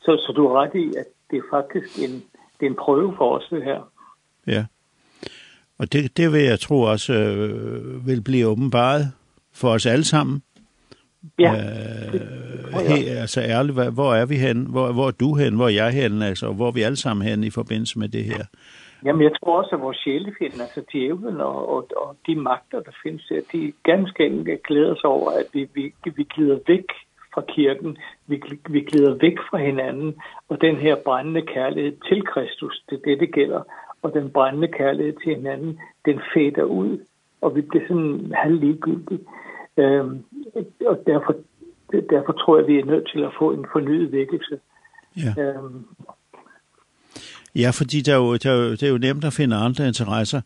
Så, 0.00 0.22
så 0.26 0.32
du 0.36 0.48
har 0.48 0.54
ret 0.62 0.74
i, 0.74 0.86
at 0.96 1.06
det 1.30 1.38
er 1.38 1.50
faktisk 1.50 1.98
en, 1.98 2.22
det 2.60 2.66
er 2.66 2.70
en 2.70 2.76
prøve 2.76 3.14
for 3.16 3.36
os 3.36 3.48
det 3.50 3.64
her. 3.64 3.80
Ja. 4.46 4.64
Og 5.82 5.92
det, 5.92 6.16
det 6.16 6.32
vil 6.32 6.42
jeg 6.42 6.60
tro 6.60 6.80
også 6.80 7.12
øh, 7.12 8.06
vil 8.06 8.22
blive 8.24 8.46
åbenbart 8.46 9.00
for 9.54 9.68
os 9.68 9.86
alle 9.86 10.04
sammen. 10.04 10.42
Ja. 11.38 11.52
Øh, 11.52 12.20
he, 12.88 13.10
altså 13.24 13.40
ærligt, 13.40 13.74
hvor, 13.74 13.90
hvor 13.90 14.14
er 14.14 14.26
vi 14.26 14.36
hen? 14.36 14.66
Hvor, 14.70 14.92
hvor 14.92 15.06
er 15.06 15.10
du 15.10 15.34
hen? 15.34 15.56
Hvor 15.56 15.64
er 15.64 15.76
jeg 15.82 15.90
hen? 15.92 16.22
Altså, 16.22 16.52
hvor 16.52 16.66
er 16.68 16.72
vi 16.72 16.82
alle 16.82 16.96
sammen 16.96 17.28
hen 17.28 17.44
i 17.44 17.50
forbindelse 17.50 17.98
med 17.98 18.08
det 18.08 18.24
her? 18.24 18.44
Jamen, 19.04 19.22
jeg 19.22 19.32
tror 19.38 19.58
også, 19.62 19.76
at 19.76 19.82
vores 19.82 19.96
sjælefjenden, 19.96 20.60
altså 20.60 20.82
djævlen 20.92 21.40
og, 21.40 21.68
og, 21.74 21.88
og 21.96 22.16
de 22.26 22.34
magter, 22.34 22.80
der 22.80 22.92
findes 23.02 23.24
her, 23.30 23.40
de 23.52 23.72
ganske 23.84 24.26
enkelt 24.26 24.62
glæder 24.62 24.94
sig 24.94 25.10
over, 25.10 25.30
at 25.30 25.46
vi, 25.52 25.68
vi, 25.74 25.92
vi 26.04 26.24
glider 26.34 26.58
væk 26.66 26.88
fra 27.34 27.42
kirken, 27.48 27.98
vi, 28.26 28.42
vi 28.68 28.80
glider 28.80 29.14
væk 29.14 29.38
fra 29.50 29.58
hinanden, 29.58 30.14
og 30.48 30.60
den 30.60 30.76
her 30.76 30.96
brændende 31.04 31.42
kærlighed 31.42 31.92
til 32.08 32.26
Kristus, 32.26 32.82
det 32.88 32.96
er 32.98 33.02
det, 33.04 33.20
det 33.20 33.32
gælder 33.32 33.62
og 34.02 34.12
den 34.14 34.30
brændende 34.30 34.68
kærlighed 34.68 35.12
til 35.12 35.36
hinanden, 35.36 35.78
den 36.06 36.20
fader 36.34 36.62
ud, 36.62 36.98
og 37.40 37.56
vi 37.56 37.60
bliver 37.60 37.84
sådan 37.88 38.32
halvligegyldige. 38.34 39.20
Øhm, 39.76 40.24
og 40.86 41.02
derfor, 41.06 41.34
derfor 42.10 42.32
tror 42.32 42.58
jeg, 42.58 42.66
vi 42.66 42.78
er 42.78 42.84
nødt 42.84 43.08
til 43.12 43.20
at 43.24 43.32
få 43.38 43.52
en 43.52 43.66
fornyet 43.72 44.12
vækkelse. 44.12 44.58
Ja. 45.16 45.42
Øhm, 45.42 45.86
ja, 47.54 47.70
fordi 47.70 48.00
der 48.00 48.12
er 48.12 48.16
jo, 48.16 48.32
det, 48.32 48.46
er 48.46 48.54
jo, 48.54 48.70
det 48.70 48.82
er 48.82 48.90
jo 48.90 48.98
nemt 48.98 49.24
at 49.24 49.32
finde 49.32 49.56
andre 49.56 49.86
interesser, 49.86 50.40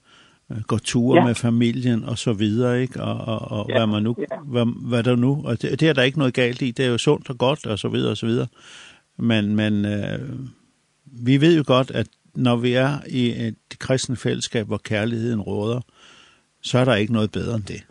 gå 0.67 0.79
ture 0.79 1.19
ja. 1.19 1.27
med 1.27 1.35
familien 1.35 2.05
og 2.05 2.19
så 2.19 2.33
videre, 2.33 2.83
ikke? 2.83 3.03
Og, 3.03 3.17
og, 3.27 3.59
og 3.59 3.67
ja. 3.69 3.79
hvad, 3.79 3.87
man 3.87 4.03
nu, 4.03 4.17
ja. 4.19 4.37
hvad, 4.45 4.89
hvad 4.89 5.03
der 5.03 5.17
nu, 5.17 5.43
og 5.45 5.63
det, 5.63 5.81
det 5.81 5.89
er 5.89 5.93
der 5.93 6.03
ikke 6.03 6.19
noget 6.19 6.35
galt 6.35 6.63
i, 6.63 6.71
det 6.71 6.87
er 6.87 6.91
jo 6.91 6.99
sundt 6.99 7.31
og 7.31 7.39
godt 7.39 7.67
og 7.67 7.79
så 7.79 7.89
videre 7.89 8.11
og 8.11 8.17
så 8.17 8.27
videre. 8.27 8.47
Men, 9.17 9.57
men 9.57 9.85
øh, 9.85 10.19
vi 11.27 11.41
ved 11.41 11.57
jo 11.57 11.65
godt, 11.67 11.91
at 11.91 12.07
når 12.37 12.57
vi 12.57 12.73
er 12.75 12.91
i 13.09 13.25
et 13.49 13.79
kristne 13.81 14.17
fællesskab, 14.17 14.67
hvor 14.67 14.81
kærligheden 14.85 15.41
råder, 15.41 15.81
så 16.63 16.79
er 16.79 16.85
der 16.85 16.95
ikke 16.95 17.13
noget 17.13 17.33
bedre 17.33 17.55
end 17.55 17.65
det. 17.65 17.83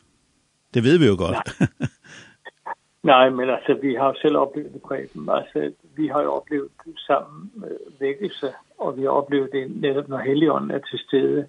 Det 0.74 0.84
ved 0.84 1.00
vi 1.00 1.06
jo 1.06 1.16
godt. 1.25 1.40
Nej, 1.60 1.70
Nej 3.04 3.30
men 3.30 3.50
altså, 3.50 3.74
vi 3.82 3.96
har 4.00 4.08
jo 4.08 4.14
selv 4.22 4.38
oplevet 4.38 4.74
det, 4.74 4.82
Preben. 4.82 5.30
Altså, 5.30 5.72
vi 5.98 6.08
har 6.08 6.22
jo 6.22 6.32
oplevet 6.32 6.70
sammen 7.08 7.52
øh, 7.66 8.02
vækkelse, 8.02 8.48
og 8.80 8.98
vi 8.98 9.02
har 9.04 9.10
oplevet 9.10 9.50
det 9.52 9.82
netop, 9.82 10.08
når 10.10 10.18
Helligånden 10.18 10.72
er 10.72 10.80
til 10.80 11.00
stede. 11.08 11.48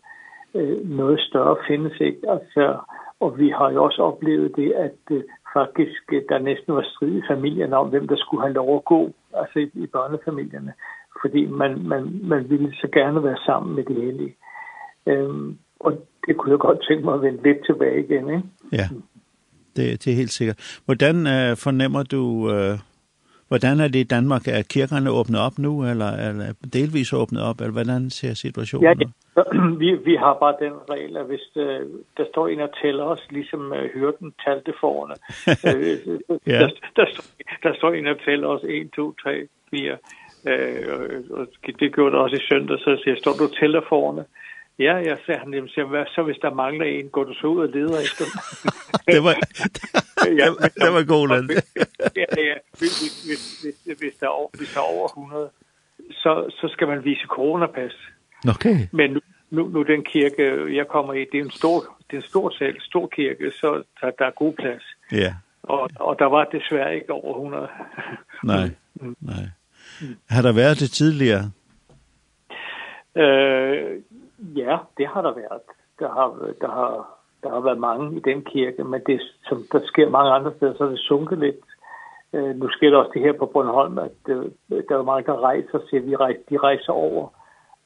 Øh, 0.54 0.90
noget 0.90 1.20
større 1.20 1.56
findes 1.68 2.00
ikke. 2.00 2.30
Altså, 2.30 2.78
og 3.20 3.38
vi 3.38 3.48
har 3.48 3.70
jo 3.70 3.84
også 3.84 4.02
oplevet 4.02 4.56
det, 4.56 4.72
at 4.72 5.00
øh, 5.10 5.22
faktisk 5.58 6.02
der 6.28 6.38
næsten 6.38 6.74
var 6.74 6.86
strid 6.92 7.18
i 7.18 7.28
familien 7.30 7.72
om, 7.72 7.88
hvem 7.88 8.08
der 8.08 8.16
skulle 8.16 8.42
have 8.42 8.52
lov 8.52 8.76
at 8.76 8.84
gå, 8.84 9.10
altså 9.34 9.58
i, 9.58 9.70
i 9.84 9.86
børnefamilierne 9.86 10.72
fordi 11.26 11.46
man, 11.46 11.82
man, 11.82 12.20
man 12.22 12.50
ville 12.50 12.72
så 12.74 12.88
gerne 12.92 13.24
være 13.24 13.36
sammen 13.46 13.76
med 13.76 13.84
de 13.84 13.94
hellige. 13.94 14.34
Ehm 15.06 15.58
og 15.80 15.92
det 16.26 16.36
kunne 16.36 16.50
jeg 16.52 16.58
godt 16.58 16.86
tænke 16.88 17.04
mig 17.04 17.14
at 17.14 17.22
vende 17.22 17.42
lidt 17.42 17.66
tilbage 17.66 18.04
igen. 18.04 18.24
Ikke? 18.30 18.42
Ja, 18.72 18.88
det, 19.76 20.04
det 20.04 20.12
er 20.12 20.16
helt 20.16 20.32
sikkert. 20.32 20.80
Hvordan 20.84 21.16
øh, 21.26 21.56
fornemmer 21.56 22.02
du, 22.02 22.50
øh, 22.50 22.78
hvordan 23.48 23.80
er 23.80 23.88
det 23.88 23.98
i 23.98 24.12
Danmark? 24.16 24.48
Er 24.48 24.62
kirkerne 24.62 25.10
åbnet 25.10 25.40
op 25.40 25.58
nu, 25.58 25.84
eller, 25.90 26.10
eller 26.28 26.46
delvis 26.72 27.12
åbnet 27.12 27.42
op, 27.42 27.60
eller 27.60 27.72
hvordan 27.72 28.10
ser 28.10 28.34
situationen 28.34 28.88
ud? 28.88 29.06
Ja, 29.36 29.42
vi, 29.82 29.88
vi 30.04 30.14
har 30.14 30.34
bare 30.40 30.56
den 30.60 30.72
regel, 30.90 31.16
at 31.16 31.26
hvis 31.26 31.46
øh, 31.56 31.80
der 32.16 32.24
står 32.32 32.48
en 32.48 32.60
og 32.60 32.70
tæller 32.82 33.04
os, 33.04 33.26
ligesom 33.30 33.60
uh, 33.60 34.00
hørten 34.00 34.32
talte 34.44 34.72
forne. 34.80 35.14
ja. 36.52 36.58
der, 36.60 36.68
der, 36.96 37.06
der, 37.62 37.74
står 37.78 37.90
en 37.92 38.06
og 38.06 38.16
tæller 38.24 38.48
os 38.48 38.64
1, 38.64 38.90
2, 38.96 39.12
3, 39.12 39.48
4, 39.70 39.96
Øh, 40.46 41.24
og 41.30 41.46
det 41.80 41.94
gjorde 41.94 42.12
det 42.12 42.20
også 42.20 42.36
i 42.36 42.46
søndag, 42.48 42.78
så 42.78 42.90
jeg 42.90 42.98
siger, 43.04 43.16
står 43.16 43.32
du 43.32 43.46
til 43.48 43.82
forne? 43.88 44.24
Ja, 44.78 44.94
jeg 44.94 45.18
sagde 45.26 45.40
han, 45.40 45.54
jamen, 45.54 45.68
siger, 45.68 45.86
hvad 45.86 46.04
så 46.14 46.22
hvis 46.22 46.38
der 46.42 46.54
mangler 46.54 46.86
en, 46.86 47.08
går 47.08 47.24
du 47.24 47.34
så 47.34 47.46
ud 47.46 47.60
og 47.66 47.68
leder 47.68 47.98
efter? 48.00 48.24
det 49.12 49.24
var, 49.24 49.34
ja, 50.40 50.46
men, 50.60 50.70
det 50.82 50.92
var 50.96 51.04
god, 51.14 51.28
land. 51.28 51.50
ja, 52.22 52.28
ja, 52.50 52.54
hvis, 52.78 52.94
hvis, 53.26 53.62
hvis, 53.62 53.98
hvis, 53.98 54.14
der 54.20 54.26
er, 54.26 54.30
over, 54.30 54.48
hvis 54.58 54.72
der 54.74 54.80
er 54.80 54.84
over 54.96 55.08
100, 55.08 55.50
så, 56.10 56.32
så 56.50 56.68
skal 56.72 56.88
man 56.88 57.04
vise 57.04 57.26
coronapas. 57.28 57.94
Okay. 58.48 58.76
Men 58.92 59.10
nu, 59.10 59.20
nu, 59.50 59.68
nu 59.68 59.82
den 59.82 60.04
kirke, 60.04 60.76
jeg 60.76 60.86
kommer 60.88 61.12
i, 61.14 61.24
det 61.32 61.38
er 61.40 61.44
en 61.44 61.50
stor, 61.50 61.96
det 62.10 62.16
er 62.16 62.20
en 62.20 62.28
stor 62.28 62.50
sal, 62.58 62.76
stor 62.80 63.06
kirke, 63.06 63.50
så 63.50 63.82
der, 64.00 64.10
der 64.18 64.26
er 64.26 64.30
god 64.30 64.52
plads. 64.52 64.82
Ja. 65.12 65.16
Yeah. 65.16 65.32
Og, 65.62 65.90
og 66.00 66.18
der 66.18 66.26
var 66.26 66.44
desværre 66.44 66.94
ikke 66.94 67.12
over 67.12 67.34
100. 67.34 67.68
nej, 68.44 68.70
nej. 69.20 69.44
Har 70.34 70.42
der 70.42 70.52
været 70.52 70.80
det 70.80 70.90
tidligere? 70.90 71.44
Øh, 73.16 74.02
ja, 74.56 74.78
det 74.98 75.06
har 75.06 75.22
der 75.22 75.34
været. 75.34 75.62
Der 75.98 76.08
har, 76.08 76.28
der, 76.60 76.70
har, 76.78 77.18
der 77.42 77.50
har 77.50 77.60
været 77.60 77.78
mange 77.78 78.16
i 78.16 78.20
den 78.20 78.42
kirke, 78.44 78.84
men 78.84 79.00
det, 79.06 79.20
som 79.48 79.64
der 79.72 79.80
sker 79.84 80.08
mange 80.08 80.30
andre 80.30 80.52
steder, 80.56 80.74
så 80.76 80.84
er 80.84 80.88
det 80.88 80.98
sunket 80.98 81.38
lidt. 81.38 81.64
Øh, 82.32 82.56
nu 82.56 82.68
sker 82.68 82.90
det 82.90 82.98
også 82.98 83.10
det 83.14 83.22
her 83.22 83.32
på 83.32 83.46
Bornholm, 83.46 83.98
at 83.98 84.20
øh, 84.28 84.44
der 84.88 84.98
er 84.98 85.02
mange, 85.02 85.26
der 85.26 85.40
rejser, 85.40 85.78
siger 85.90 86.02
vi, 86.02 86.16
rejser, 86.16 86.42
de 86.50 86.56
rejser 86.58 86.92
over. 86.92 87.28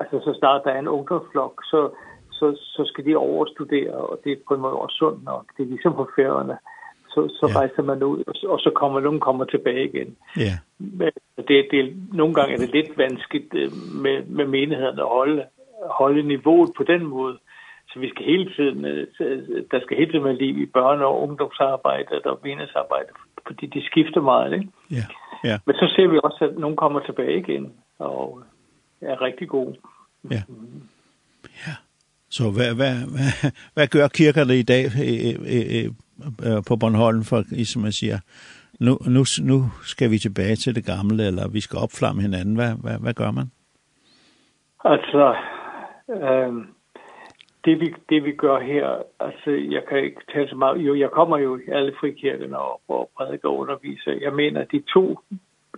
Altså, 0.00 0.21
så 0.25 0.38
snart 0.38 0.64
der 0.64 0.71
er 0.71 0.79
en 0.79 0.88
ungdomsflok, 0.88 1.62
så, 1.64 1.90
så, 2.33 2.57
så 2.57 2.83
skal 2.87 3.05
de 3.05 3.17
overstudere, 3.17 3.95
og 3.95 4.21
det 4.25 4.33
er 4.33 4.37
på 4.49 4.55
en 4.55 4.61
måde 4.61 4.75
også 4.75 4.97
sundt 4.97 5.25
nok. 5.25 5.45
Det 5.57 5.62
er 5.62 5.67
ligesom 5.67 5.95
på 5.95 6.09
færgerne. 6.17 6.52
Øh, 6.52 6.79
så, 7.14 7.21
så 7.38 7.47
yeah. 7.47 7.57
rejser 7.57 7.83
man 7.83 8.02
ud, 8.02 8.19
og, 8.26 8.35
og 8.52 8.59
så 8.59 8.71
kommer 8.81 9.00
nogen 9.00 9.21
kommer 9.21 9.45
tilbage 9.45 9.85
igen. 9.88 10.17
Yeah. 10.38 10.57
Men 10.79 11.12
det, 11.49 11.69
det, 11.71 11.81
nogle 12.12 12.35
gange 12.35 12.52
er 12.55 12.59
det 12.59 12.73
lidt 12.73 12.99
vanskeligt 12.99 13.52
med, 14.05 14.17
med 14.26 14.47
menigheden 14.47 14.99
at 14.99 15.09
holde, 15.19 15.45
holde 15.90 16.23
niveauet 16.23 16.71
på 16.76 16.83
den 16.83 17.07
måde. 17.07 17.38
Så 17.90 17.99
vi 17.99 18.09
skal 18.11 18.25
hele 18.25 18.50
tiden, 18.57 18.85
der 19.71 19.81
skal 19.83 19.97
hele 19.97 20.11
tiden 20.12 20.25
være 20.25 20.43
liv 20.45 20.59
i 20.59 20.71
børne- 20.76 21.09
og 21.11 21.23
ungdomsarbejde 21.23 22.21
og 22.25 22.38
menighedsarbejde 22.43 23.09
fordi 23.47 23.67
de 23.67 23.87
skifter 23.87 24.21
meget, 24.21 24.52
ikke? 24.52 24.69
Ja, 24.90 24.97
yeah. 24.97 25.05
ja. 25.45 25.49
Yeah. 25.49 25.59
Men 25.67 25.75
så 25.75 25.93
ser 25.97 26.09
vi 26.09 26.19
også, 26.25 26.45
at 26.45 26.59
nogen 26.59 26.76
kommer 26.76 27.00
tilbage 27.00 27.38
igen 27.38 27.73
og 27.99 28.43
er 29.00 29.23
rigtig 29.23 29.49
gode. 29.49 29.76
Ja. 30.31 30.35
Yeah. 30.35 30.43
Ja. 31.67 31.75
Så 32.29 32.50
hvad, 32.50 32.75
hvad, 32.75 32.95
hvad, 33.14 33.50
hvad 33.75 33.87
gør 33.87 34.09
kirkerne 34.09 34.57
i 34.59 34.62
dag? 34.62 34.85
på 36.69 36.77
Bornholm, 36.77 37.23
for 37.25 37.65
som 37.65 37.83
man 37.83 37.93
siger, 37.93 38.19
nu, 38.81 38.99
nu, 39.07 39.23
nu 39.50 39.59
skal 39.83 40.11
vi 40.11 40.19
tilbage 40.19 40.57
til 40.57 40.75
det 40.75 40.85
gamle, 40.87 41.27
eller 41.27 41.49
vi 41.49 41.61
skal 41.61 41.79
opflamme 41.79 42.23
hinanden. 42.23 42.55
Hvad, 42.55 42.73
hvad, 42.83 42.99
hvad 43.00 43.15
gør 43.15 43.31
man? 43.31 43.47
Altså, 44.85 45.35
øh, 46.09 46.53
det, 47.65 47.81
vi, 47.81 47.95
det 48.09 48.25
vi 48.25 48.33
gør 48.33 48.59
her, 48.61 49.03
altså, 49.21 49.50
jeg 49.50 49.83
kan 49.89 49.99
ikke 49.99 50.21
tale 50.35 50.49
så 50.49 50.57
meget. 50.57 50.79
Jo, 50.79 50.95
jeg 50.95 51.11
kommer 51.11 51.39
jo 51.39 51.57
i 51.57 51.71
alle 51.73 51.93
frikirkerne 52.00 52.59
og, 52.59 52.81
og 52.89 53.11
prædiker 53.17 53.49
og 53.49 53.59
underviser. 53.59 54.12
Jeg 54.21 54.33
mener, 54.33 54.65
de 54.65 54.83
to, 54.95 55.19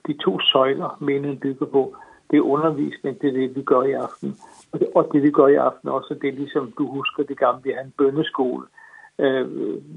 de 0.07 0.15
to 0.25 0.41
søjler, 0.41 0.99
meningen 1.01 1.41
bygger 1.41 1.67
på, 1.67 1.97
det 2.31 2.37
er 2.37 2.43
undervisning, 2.43 3.21
det 3.21 3.29
er 3.29 3.33
det, 3.33 3.57
vi 3.57 3.63
gør 3.63 3.83
i 3.83 3.93
aften. 3.93 4.37
Og 4.73 4.81
det, 4.81 4.89
og 4.95 5.11
det 5.13 5.23
vi 5.23 5.31
gør 5.31 5.47
i 5.47 5.55
aften 5.55 5.89
også, 5.89 6.15
det 6.23 6.29
er 6.29 6.33
ligesom, 6.33 6.73
du 6.79 6.87
husker 6.87 7.23
det 7.23 7.39
gamle, 7.39 7.61
vi 7.65 7.73
har 7.77 7.83
en 7.83 7.95
bønneskole. 7.99 8.65
Mm 8.65 8.82
Eh, 9.23 9.45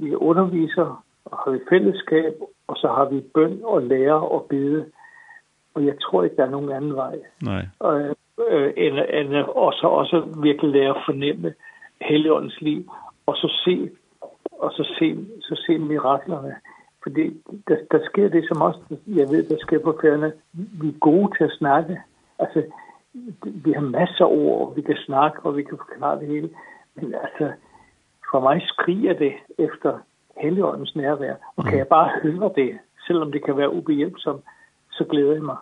vi 0.01 0.15
underviser, 0.15 1.03
og 1.25 1.37
har 1.37 1.51
vi 1.51 1.59
fællesskab, 1.69 2.33
og 2.67 2.75
så 2.77 2.87
har 2.87 3.05
vi 3.05 3.19
bøn 3.33 3.59
og 3.63 3.81
lære 3.81 4.19
og 4.35 4.45
bede. 4.49 4.85
Og 5.73 5.85
jeg 5.85 5.95
tror 6.01 6.23
ikke, 6.23 6.35
der 6.35 6.45
er 6.45 6.49
nogen 6.49 6.71
anden 6.71 6.95
vej. 6.95 7.15
Nej. 7.43 7.65
Og, 7.79 8.01
øh, 8.49 8.73
end, 8.77 8.95
end, 9.13 9.35
og 9.35 9.73
så 9.73 9.87
også 9.87 10.17
virkelig 10.43 10.71
lære 10.71 10.89
at 10.89 11.03
fornemme 11.05 11.53
Helligåndens 12.01 12.61
liv, 12.61 12.91
og 13.25 13.35
så 13.35 13.47
se, 13.65 13.89
og 14.51 14.71
så 14.71 14.95
se, 14.99 15.25
så 15.41 15.63
se 15.65 15.77
miraklerne. 15.77 16.55
Fordi 17.03 17.41
der, 17.67 17.77
der 17.91 17.99
sker 18.05 18.29
det 18.29 18.47
som 18.47 18.61
også, 18.61 18.79
jeg 19.07 19.29
ved, 19.29 19.49
der 19.49 19.57
sker 19.59 19.79
på 19.79 19.99
færne 20.01 20.33
Vi 20.53 20.87
er 20.87 20.99
gode 20.99 21.37
til 21.37 21.43
at 21.43 21.57
snakke. 21.57 22.01
Altså, 22.39 22.63
vi 23.43 23.71
har 23.71 23.81
masser 23.81 24.25
af 24.25 24.31
ord, 24.31 24.67
og 24.67 24.75
vi 24.75 24.81
kan 24.81 24.97
snakke, 25.05 25.39
og 25.39 25.57
vi 25.57 25.63
kan 25.63 25.77
forklare 25.77 26.19
det 26.19 26.27
hele. 26.27 26.49
Men 26.95 27.15
altså, 27.23 27.51
for 28.31 28.39
mig 28.39 28.61
skriger 28.67 29.13
det 29.13 29.33
efter 29.57 29.99
Helligåndens 30.41 30.95
nærvær. 30.95 31.35
Og 31.55 31.63
kan 31.63 31.77
jeg 31.77 31.87
bare 31.87 32.09
høre 32.23 32.51
det, 32.55 32.79
selvom 33.07 33.31
det 33.31 33.45
kan 33.45 33.57
være 33.57 33.73
ubehjælpsomt, 33.73 34.43
så 34.91 35.03
glæder 35.03 35.33
jeg 35.33 35.43
mig. 35.43 35.57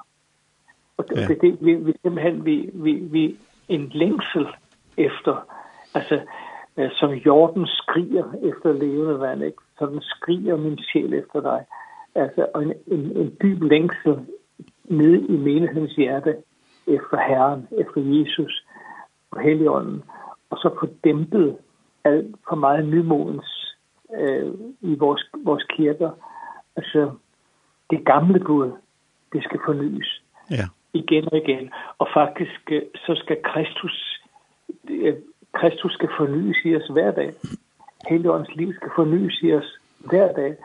Og 0.98 1.10
det, 1.10 1.17
ja. 1.17 1.27
det, 1.27 1.41
det 1.41 1.58
vi, 1.62 1.74
vi 1.74 1.93
simpelthen 2.01 2.46
vi, 2.46 2.70
vi, 2.74 2.91
vi 2.93 3.38
en 3.67 3.91
længsel 3.93 4.48
efter, 4.98 5.48
altså 5.96 6.22
øh, 6.77 6.89
som 6.91 7.12
jorden 7.12 7.67
skriger 7.67 8.34
efter 8.43 8.74
levende 8.74 9.20
vand, 9.20 9.43
ikke? 9.43 9.58
Så 9.79 9.86
den 9.86 10.01
skriger 10.01 10.58
min 10.58 10.77
sjæl 10.77 11.13
efter 11.13 11.41
dig. 11.41 11.65
Altså 12.15 12.48
en, 12.55 12.74
en, 12.88 13.17
en 13.17 13.38
dyb 13.41 13.62
længsel 13.62 14.20
nede 14.84 15.25
i 15.27 15.38
menighedens 15.38 15.96
hjerte 15.96 16.36
efter 16.88 17.17
Herren, 17.17 17.67
efter 17.72 18.01
Jesus 18.01 18.65
og 19.32 19.41
Helligånden. 19.41 20.03
Og 20.50 20.58
så 20.58 20.70
få 20.79 20.88
dæmpet 21.03 21.58
alt 22.05 22.36
for 22.50 22.55
meget 22.55 22.86
nymodens 22.88 23.77
øh, 24.19 24.53
i 24.81 24.95
vores, 24.95 25.29
vores 25.43 25.63
kirker. 25.63 26.12
Altså, 26.75 27.12
det 27.89 28.05
gamle 28.05 28.39
Gud, 28.39 28.72
det 29.33 29.43
skal 29.43 29.60
fornyes. 29.65 30.24
Ja. 30.51 30.65
Igen 30.93 31.25
og 31.31 31.38
igen. 31.38 31.72
Og 31.98 32.07
faktisk, 32.13 32.72
så 32.95 33.15
skal 33.24 33.38
Kristus, 33.43 34.22
Kristus 35.53 35.93
skal 35.93 36.10
fornyes 36.17 36.57
i 36.65 36.75
os 36.75 36.88
hver 36.88 37.12
dag. 37.12 37.33
Helligåndens 38.10 38.55
liv 38.55 38.74
skal 38.74 38.89
fornyes 38.95 39.39
i 39.41 39.53
os 39.53 39.79
hver 40.00 40.33
dag. 40.33 40.55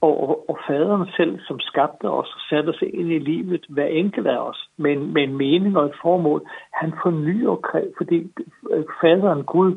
Og, 0.00 0.28
og, 0.28 0.50
og 0.50 0.58
faderen 0.66 1.08
selv, 1.16 1.40
som 1.46 1.60
skabte 1.60 2.04
os 2.10 2.34
og 2.34 2.40
satte 2.50 2.68
os 2.68 2.82
ind 2.82 3.12
i 3.12 3.18
livet, 3.18 3.66
hver 3.68 3.86
enkelt 3.86 4.26
af 4.26 4.38
os, 4.38 4.68
med 4.76 4.92
en, 4.92 5.12
med 5.12 5.22
en 5.22 5.36
mening 5.36 5.78
og 5.78 5.86
et 5.86 5.96
formål, 6.02 6.48
han 6.72 6.92
fornyer, 7.02 7.56
fordi 7.96 8.30
faderen 9.00 9.44
Gud, 9.44 9.72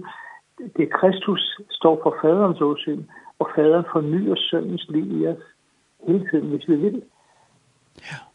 det 0.78 0.94
Kristus 0.94 1.60
står 1.72 2.00
for 2.04 2.18
faderens 2.22 2.62
åsyn, 2.62 3.04
og 3.40 3.50
faderen 3.56 3.86
fornyer 3.92 4.36
sønnens 4.36 4.86
liv 4.90 5.22
i 5.22 5.28
os 5.28 5.44
hele 6.08 6.28
tiden, 6.32 6.50
hvis 6.50 6.68
vi 6.68 6.76
vil. 6.76 7.02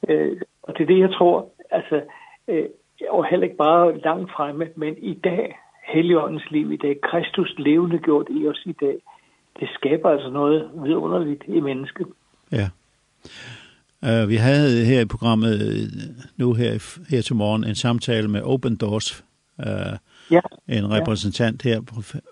Ja. 0.09 0.15
Øh, 0.15 0.41
og 0.63 0.75
det 0.75 0.83
er 0.83 0.87
det, 0.87 1.01
jeg 1.01 1.13
tror, 1.13 1.49
altså, 1.71 2.03
øh, 2.49 2.65
og 3.09 3.27
heller 3.31 3.45
ikke 3.45 3.57
bare 3.57 3.99
langt 3.99 4.31
fremme, 4.37 4.69
men 4.77 4.95
i 4.99 5.15
dag, 5.15 5.57
Helligåndens 5.93 6.51
liv 6.51 6.73
i 6.73 6.77
dag, 6.77 7.01
Kristus 7.01 7.55
levende 7.59 7.99
gjort 7.99 8.27
i 8.31 8.49
os 8.49 8.63
i 8.67 8.73
dag, 8.73 8.97
det 9.61 9.69
skaber 9.75 10.11
altså 10.11 10.31
noget 10.31 10.71
vidunderligt 10.75 11.43
i 11.47 11.61
mennesket. 11.61 12.07
Ja. 12.53 12.69
Uh, 14.03 14.29
vi 14.29 14.37
havde 14.37 14.85
her 14.85 15.01
i 15.01 15.05
programmet, 15.05 15.59
nu 16.37 16.55
her, 16.55 17.01
her 17.11 17.23
til 17.23 17.37
morgen, 17.37 17.65
en 17.65 17.75
samtale 17.75 18.29
med 18.29 18.43
Open 18.43 18.77
Doors, 18.77 19.25
uh, 19.59 19.65
ja. 20.31 20.41
en 20.69 20.91
repræsentant 20.91 21.65
ja. 21.65 21.71
her, 21.71 21.81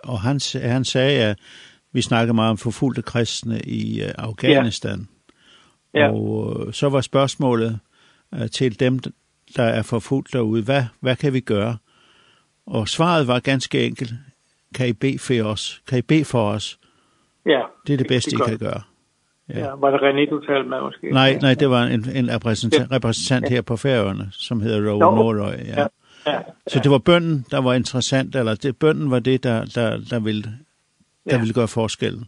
og 0.05 0.21
han, 0.21 0.41
han 0.63 0.85
sagde, 0.85 1.25
at 1.25 1.39
vi 1.93 2.03
snakker 2.03 2.35
meget 2.35 2.51
om 2.51 2.57
forfulgte 2.57 3.03
kristne 3.03 3.61
i 3.61 4.01
Afghanistan. 4.01 5.09
Ja. 5.95 6.13
Og 6.13 6.75
så 6.75 6.89
var 6.89 7.01
spørgsmålet 7.01 7.79
til 8.53 8.81
dem, 8.81 8.99
der 9.57 9.63
er 9.63 9.83
forfulgt 9.83 10.33
derude, 10.33 10.63
hvad, 10.63 10.85
hvad 11.01 11.17
kan 11.17 11.33
vi 11.33 11.41
gøre? 11.41 11.77
Og 12.67 12.89
svaret 12.89 13.29
var 13.29 13.41
ganske 13.41 13.87
enkelt, 13.87 14.13
kan 14.75 14.89
I 14.89 14.93
bede 14.93 15.19
for 15.19 15.51
os? 15.51 15.83
Kan 15.89 15.99
I 15.99 16.03
bede 16.03 16.25
for 16.25 16.51
os? 16.51 16.79
Ja. 17.47 17.61
Det 17.87 17.93
er 17.93 17.97
det 17.97 18.07
bedste, 18.07 18.31
det, 18.31 18.39
det 18.39 18.47
I 18.47 18.49
kan 18.49 18.59
gøre. 18.59 18.83
Ja. 19.49 19.59
ja, 19.59 19.71
var 19.75 19.91
det 19.91 20.01
René, 20.01 20.31
du 20.31 20.41
talte 20.41 20.69
med 20.69 20.81
måske? 20.81 21.11
Nej, 21.11 21.39
nej 21.43 21.55
det 21.55 21.71
var 21.71 21.83
en, 21.83 22.07
en 22.15 22.35
repræsentant, 22.35 22.91
ja. 22.91 22.97
repræsentant 22.97 23.49
her 23.49 23.63
på 23.63 23.77
færøerne, 23.77 24.29
som 24.33 24.61
hedder 24.61 24.91
Roe 24.91 24.99
Nordøj. 24.99 25.57
Ja. 25.67 25.81
ja. 25.81 25.87
Ja, 26.27 26.41
Så 26.67 26.81
det 26.83 26.91
var 26.91 26.99
bønden, 26.99 27.47
der 27.51 27.61
var 27.61 27.75
interessant, 27.75 28.37
eller 28.37 28.55
det, 28.55 28.79
bønden 28.79 29.11
var 29.11 29.19
det, 29.19 29.43
der, 29.43 29.65
der, 29.65 30.01
der, 30.11 30.21
ville, 30.21 30.43
der 31.25 31.35
ja. 31.35 31.39
ville 31.39 31.55
gøre 31.55 31.69
forskellen. 31.69 32.25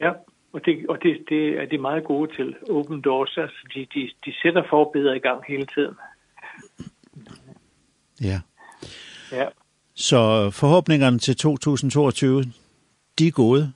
Ja, 0.00 0.10
og, 0.52 0.64
det, 0.64 0.86
og 0.88 0.98
det, 1.02 1.24
det 1.28 1.48
er 1.48 1.66
de 1.66 1.78
meget 1.78 2.04
gode 2.04 2.36
til 2.36 2.56
Open 2.70 3.00
Doors, 3.00 3.38
altså 3.38 3.56
de, 3.74 3.86
de, 3.94 4.10
de 4.24 4.34
sætter 4.42 4.62
forbedre 4.70 5.16
i 5.16 5.20
gang 5.20 5.44
hele 5.48 5.66
tiden. 5.66 5.94
Ja. 8.22 8.40
Ja. 9.32 9.46
Så 9.94 10.50
forhåbningerne 10.50 11.18
til 11.18 11.36
2022, 11.36 12.42
de 13.18 13.26
er 13.26 13.30
gode? 13.30 13.72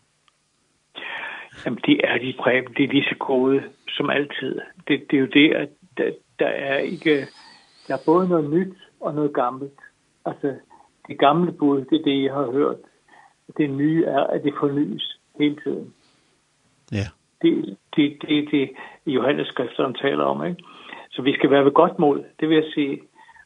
Jamen, 1.65 1.81
det 1.87 2.01
er 2.05 2.19
de, 2.19 2.35
præm, 2.41 2.75
Det 2.75 2.85
er 2.85 2.89
lige 2.89 3.05
så 3.05 3.17
gode 3.19 3.63
som 3.89 4.11
altid. 4.11 4.61
Det, 4.89 5.05
det 5.11 5.17
er 5.17 5.21
jo 5.21 5.27
det, 5.27 5.55
at 5.55 5.69
der, 5.97 6.11
der 6.39 6.47
er 6.47 6.79
ikke... 6.79 7.27
Der 7.89 7.95
er 7.95 8.03
både 8.07 8.29
noget 8.29 8.51
nyt, 8.51 8.77
og 9.01 9.15
noget 9.15 9.35
gammelt. 9.35 9.81
Altså, 10.25 10.55
det 11.09 11.19
gamle 11.19 11.53
bud, 11.53 11.85
det 11.85 12.01
er 12.01 12.05
det, 12.05 12.25
jeg 12.25 12.35
har 12.35 12.51
hørt. 12.51 12.77
Det 13.57 13.71
nye 13.71 14.05
er, 14.05 14.25
at 14.25 14.45
det 14.45 14.55
fornyes 14.61 15.19
hele 15.39 15.57
tiden. 15.65 15.95
Ja. 16.93 17.07
Det 17.43 17.77
det, 17.97 18.19
det, 18.23 18.49
det 18.51 18.71
Johannes 19.07 19.49
skrifteren 19.49 19.95
taler 19.95 20.25
om, 20.25 20.47
ikke? 20.47 20.63
Så 21.11 21.23
vi 21.23 21.33
skal 21.33 21.51
være 21.51 21.65
ved 21.65 21.73
godt 21.73 21.99
mod, 21.99 22.25
det 22.41 22.49
vil 22.49 22.55
jeg 22.55 22.71
sige. 22.75 23.03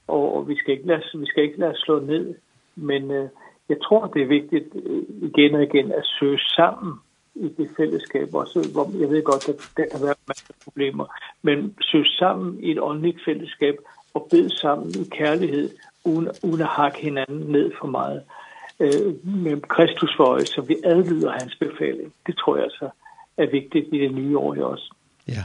Og, 0.08 0.36
og 0.36 0.48
vi 0.48 0.56
skal 0.56 0.74
ikke 0.74 0.86
lade, 0.86 1.02
vi 1.14 1.26
skal 1.26 1.42
ikke 1.42 1.58
lade 1.58 1.76
slå 1.76 2.00
ned. 2.00 2.34
Men 2.76 3.10
øh, 3.10 3.28
jeg 3.68 3.76
tror, 3.82 4.06
det 4.06 4.22
er 4.22 4.26
vigtigt 4.26 4.68
øh, 4.74 5.02
igen 5.22 5.54
og 5.54 5.62
igen 5.62 5.92
at 5.92 6.04
søge 6.18 6.38
sammen 6.38 6.94
i 7.34 7.48
det 7.48 7.70
fællesskab 7.76 8.34
også, 8.34 8.70
hvor 8.72 9.00
jeg 9.00 9.10
ved 9.10 9.22
godt, 9.22 9.48
at 9.48 9.56
der 9.76 9.86
kan 9.92 10.06
være 10.06 10.14
masser 10.28 10.54
af 10.54 10.60
problemer, 10.64 11.06
men 11.42 11.76
søge 11.80 12.06
sammen 12.06 12.64
i 12.64 12.70
et 12.70 12.80
åndeligt 12.80 13.24
fællesskab, 13.24 13.76
og 14.14 14.28
bed 14.30 14.50
sammen 14.50 14.90
i 14.90 15.08
kærlighed, 15.10 15.70
uden, 16.04 16.28
uden 16.42 16.60
at 16.60 16.66
hakke 16.66 16.98
hinanden 16.98 17.52
ned 17.52 17.72
for 17.80 17.86
meget 17.86 18.22
øh, 18.80 19.26
med 19.26 19.60
Kristus 19.60 20.14
for 20.16 20.24
øje, 20.24 20.44
så 20.44 20.60
vi 20.60 20.76
adlyder 20.84 21.30
hans 21.30 21.54
befaling. 21.54 22.12
Det 22.26 22.36
tror 22.36 22.56
jeg 22.56 22.70
så 22.70 22.90
er 23.36 23.46
vigtigt 23.50 23.86
i 23.92 23.98
det 23.98 24.14
nye 24.14 24.38
år 24.38 24.54
i 24.54 24.60
os. 24.60 24.90
Ja. 25.28 25.44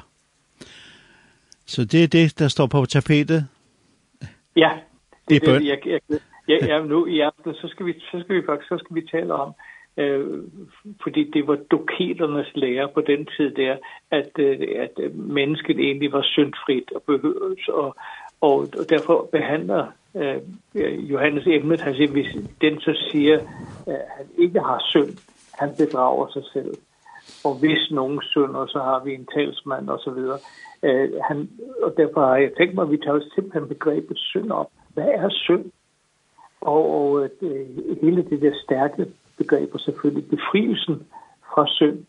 Så 1.66 1.86
det 1.86 2.04
er 2.04 2.08
det, 2.08 2.40
der 2.40 2.48
står 2.48 2.68
på 2.68 2.86
tapetet? 2.86 3.48
Ja, 4.56 4.72
det, 5.10 5.30
det 5.30 5.36
er 5.36 5.52
bøn. 5.52 5.62
Det, 5.62 5.68
jeg, 5.68 5.80
jeg, 5.86 6.00
jeg, 6.10 6.20
Ja, 6.48 6.84
nu 6.84 7.06
i 7.06 7.20
aften, 7.20 7.54
så 7.54 7.68
skal 7.68 7.86
vi, 7.86 7.94
så 8.12 8.20
skal 8.24 8.36
vi 8.36 8.46
faktisk 8.46 8.70
så 8.70 8.78
skal 8.78 8.96
vi 8.96 9.08
tale 9.12 9.34
om, 9.34 9.54
øh, 9.98 10.44
fordi 11.04 11.32
det 11.32 11.48
var 11.48 11.56
doketernes 11.72 12.52
lære 12.56 12.90
på 12.94 13.02
den 13.02 13.28
tid 13.38 13.52
der, 13.52 13.78
at, 14.12 14.32
øh, 14.40 14.60
at 14.76 15.14
mennesket 15.14 15.80
egentlig 15.80 16.12
var 16.12 16.24
syndfrit 16.24 16.92
og 16.92 17.04
behøves 17.04 17.68
og, 17.68 17.96
Og 18.42 18.68
derfor 18.90 19.30
behandler 19.32 19.86
øh, 20.16 20.42
Johannes 21.12 21.48
emnet, 21.48 21.82
han 21.82 21.96
siger, 21.96 22.12
hvis 22.12 22.36
den 22.62 22.80
så 22.80 23.08
siger, 23.12 23.40
at 23.88 24.06
han 24.18 24.26
ikke 24.38 24.60
har 24.60 24.84
synd, 24.90 25.18
han 25.60 25.70
bedrager 25.78 26.28
sig 26.28 26.44
selv. 26.54 26.74
Og 27.44 27.60
hvis 27.60 27.92
nogen 27.92 28.22
synder, 28.22 28.66
så 28.66 28.80
har 28.80 29.04
vi 29.04 29.14
en 29.14 29.28
talsmand 29.34 29.90
og 29.90 30.00
så 30.00 30.12
videre. 30.12 30.40
Øh, 30.84 31.10
han, 31.28 31.50
og 31.84 31.94
derfor 31.98 32.22
har 32.26 32.38
jeg 32.38 32.52
tænkt 32.58 32.76
mig, 32.76 32.84
at 32.84 32.92
vi 32.92 32.98
tager 32.98 33.20
simpelthen 33.36 33.68
begrebet 33.68 34.18
synd 34.18 34.52
op. 34.52 34.70
Hvad 34.94 35.08
er 35.08 35.30
synd? 35.30 35.66
Og, 36.62 36.84
og 37.02 37.30
øh, 37.42 37.68
hele 38.02 38.24
det 38.30 38.42
der 38.42 38.52
stærke 38.64 39.06
begreb, 39.38 39.74
og 39.74 39.80
selvfølgelig 39.80 40.30
befrielsen 40.30 41.08
fra 41.54 41.66
synd, 41.68 42.06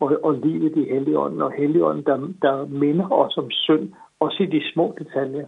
og, 0.00 0.18
og 0.22 0.34
livet 0.34 0.76
i 0.76 0.84
Helligånden, 0.92 1.42
og 1.42 1.52
Helligånden, 1.52 2.04
der, 2.04 2.16
der 2.42 2.66
minder 2.66 3.12
os 3.12 3.36
om 3.36 3.50
synd, 3.50 3.92
også 4.20 4.42
i 4.42 4.46
de 4.46 4.62
små 4.72 4.94
detaljer. 4.98 5.46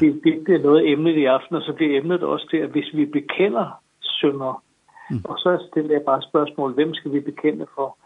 Det, 0.00 0.20
det, 0.24 0.46
det 0.46 0.54
er 0.54 0.62
noget 0.62 0.92
emnet 0.92 1.16
i 1.16 1.24
aften, 1.24 1.56
og 1.56 1.62
så 1.62 1.72
bliver 1.72 1.98
emnet 2.00 2.22
også 2.22 2.48
til, 2.50 2.56
at 2.56 2.68
hvis 2.68 2.94
vi 2.94 3.04
bekender 3.04 3.82
synder, 4.00 4.62
mm. 5.10 5.20
og 5.24 5.38
så 5.38 5.66
stiller 5.70 5.92
jeg 5.92 6.02
bare 6.02 6.22
spørgsmål, 6.22 6.72
hvem 6.72 6.94
skal 6.94 7.12
vi 7.12 7.20
bekende 7.20 7.66
for? 7.74 7.96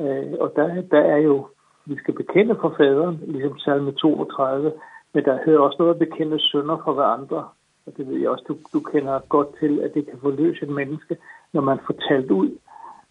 Øh, 0.00 0.32
og 0.40 0.52
der, 0.56 0.82
der 0.90 1.00
er 1.00 1.16
jo, 1.16 1.46
vi 1.86 1.96
skal 1.96 2.14
bekende 2.14 2.56
for 2.60 2.74
faderen, 2.76 3.20
ligesom 3.26 3.58
salme 3.58 3.92
32, 3.92 4.72
men 5.14 5.24
der 5.24 5.38
hører 5.44 5.60
også 5.60 5.76
noget 5.78 5.94
at 5.94 5.98
bekende 5.98 6.38
synder 6.40 6.76
for 6.84 6.92
hverandre. 6.92 7.48
Og 7.86 7.92
det 7.96 8.08
ved 8.08 8.18
jeg 8.20 8.30
også, 8.30 8.44
du, 8.48 8.56
du 8.72 8.80
kender 8.80 9.20
godt 9.28 9.48
til, 9.60 9.80
at 9.80 9.94
det 9.94 10.06
kan 10.06 10.18
forløse 10.20 10.62
et 10.62 10.68
menneske, 10.68 11.16
når 11.52 11.60
man 11.60 11.78
får 11.86 11.94
talt 12.08 12.30
ud 12.30 12.50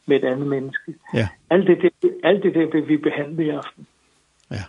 med 0.08 0.18
et 0.18 0.26
andet 0.26 0.48
menneske. 0.48 0.96
Ja. 1.14 1.28
Alt 1.50 1.68
det, 1.68 1.92
det, 2.02 2.12
alt 2.24 2.44
det 2.44 2.56
der 2.56 2.72
vil 2.72 2.88
vi 2.88 2.98
behandle 2.98 3.46
i 3.46 3.50
aften. 3.50 3.88
Ja. 4.52 4.64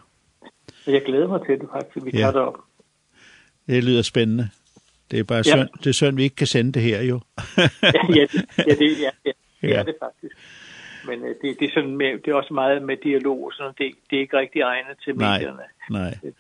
Og 0.86 0.92
jeg 0.92 1.02
glæder 1.02 1.28
mig 1.28 1.40
til 1.46 1.60
det 1.60 1.68
faktisk, 1.72 2.06
vi 2.06 2.10
ja. 2.10 2.18
tager 2.18 2.32
det 2.32 2.40
op. 2.40 2.58
Det 3.66 3.84
lyder 3.84 4.02
spændende. 4.02 4.48
Det 5.10 5.18
er 5.18 5.24
bare 5.24 5.42
ja. 5.46 5.56
synd, 5.56 5.68
det 5.78 5.86
er 5.86 5.92
synd, 5.92 6.16
vi 6.16 6.22
ikke 6.22 6.36
kan 6.36 6.46
sende 6.46 6.72
det 6.72 6.82
her 6.82 7.02
jo. 7.02 7.20
ja, 7.58 7.68
det, 8.08 8.34
ja, 8.58 8.74
det, 8.74 9.00
ja, 9.00 9.10
ja, 9.24 9.32
det 9.62 9.68
ja. 9.68 9.78
er 9.78 9.82
det 9.82 9.94
faktisk. 10.02 10.34
Men 11.06 11.20
uh, 11.20 11.28
det, 11.28 11.60
det, 11.60 11.68
er 11.68 11.72
sådan 11.74 11.96
med, 11.96 12.06
det 12.24 12.30
er 12.30 12.34
også 12.34 12.54
meget 12.54 12.82
med 12.82 12.96
dialog, 13.04 13.52
så 13.52 13.72
det, 13.78 13.94
det 14.10 14.16
er 14.16 14.20
ikke 14.20 14.38
rigtig 14.38 14.60
egnet 14.60 14.96
til 15.04 15.14
nej, 15.16 15.38
medierne. 15.38 15.62
Nej, 15.90 16.18
det, 16.22 16.34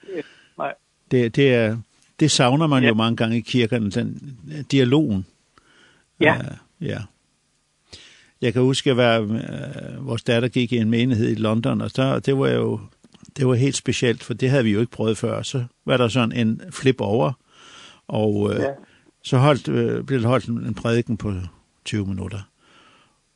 nej. 0.58 0.74
Det, 1.10 1.36
det, 1.36 1.54
er, 1.54 1.76
det 2.20 2.30
savner 2.30 2.66
man 2.66 2.82
ja. 2.82 2.88
jo 2.88 2.94
mange 2.94 3.16
gange 3.16 3.36
i 3.36 3.40
kirkerne, 3.40 3.90
den 3.90 4.38
dialogen. 4.70 5.26
Ja. 6.20 6.36
Uh, 6.36 6.86
ja. 6.88 6.98
Jeg 8.40 8.52
kan 8.52 8.62
huske, 8.62 8.90
at 8.90 9.20
uh, 9.20 10.06
vores 10.06 10.22
datter 10.22 10.48
gik 10.48 10.72
i 10.72 10.76
en 10.76 10.90
menighed 10.90 11.30
i 11.30 11.34
London, 11.34 11.80
og 11.80 11.90
så, 11.90 12.18
det 12.18 12.38
var 12.38 12.48
jo 12.48 12.80
det 13.36 13.46
var 13.46 13.54
helt 13.54 13.76
specielt, 13.76 14.22
for 14.22 14.34
det 14.34 14.50
havde 14.50 14.64
vi 14.64 14.70
jo 14.70 14.80
ikke 14.80 14.92
prøvet 14.92 15.18
før. 15.18 15.42
Så 15.42 15.64
var 15.86 15.96
der 15.96 16.08
sådan 16.08 16.32
en 16.32 16.60
flip 16.70 17.00
over, 17.00 17.32
og 18.08 18.54
øh, 18.54 18.60
ja. 18.60 18.70
så 19.22 19.38
holdt, 19.38 19.68
øh, 19.68 20.04
blev 20.04 20.20
der 20.20 20.28
holdt 20.28 20.46
en 20.46 20.74
prædiken 20.74 21.16
på 21.16 21.32
20 21.84 22.06
minutter. 22.06 22.40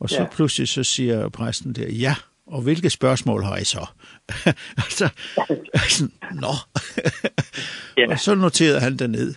Og 0.00 0.10
så 0.10 0.22
ja. 0.22 0.28
pludselig 0.28 0.68
så 0.68 0.84
siger 0.84 1.28
præsten 1.28 1.72
der, 1.72 1.88
ja, 1.88 2.14
og 2.46 2.62
hvilke 2.62 2.90
spørgsmål 2.90 3.44
har 3.44 3.56
I 3.56 3.64
så? 3.64 3.86
altså, 4.84 5.08
sådan, 5.88 6.12
nå. 6.32 6.52
ja. 7.96 8.10
Og 8.10 8.18
så 8.18 8.34
noterede 8.34 8.80
han 8.80 8.96
det 8.96 9.10
ned. 9.10 9.34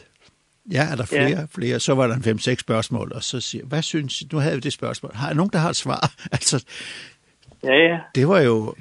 Ja, 0.72 0.88
er 0.92 0.96
der 0.96 1.06
flere, 1.06 1.30
ja. 1.30 1.46
flere. 1.56 1.80
Så 1.80 1.94
var 1.94 2.08
der 2.08 2.16
en 2.16 2.40
5-6 2.40 2.56
spørgsmål, 2.56 3.12
og 3.16 3.24
så 3.24 3.40
siger 3.40 3.66
hvad 3.66 3.82
synes 3.82 4.22
I? 4.22 4.28
Nu 4.32 4.38
havde 4.38 4.56
vi 4.56 4.62
det 4.62 4.74
spørgsmål. 4.74 5.12
Har 5.16 5.34
nogen, 5.34 5.50
der 5.54 5.60
har 5.60 5.70
et 5.70 5.76
svar? 5.76 6.14
altså, 6.32 6.66
ja, 7.64 7.74
ja. 7.74 8.00
Det 8.16 8.28
var 8.28 8.40
jo 8.40 8.76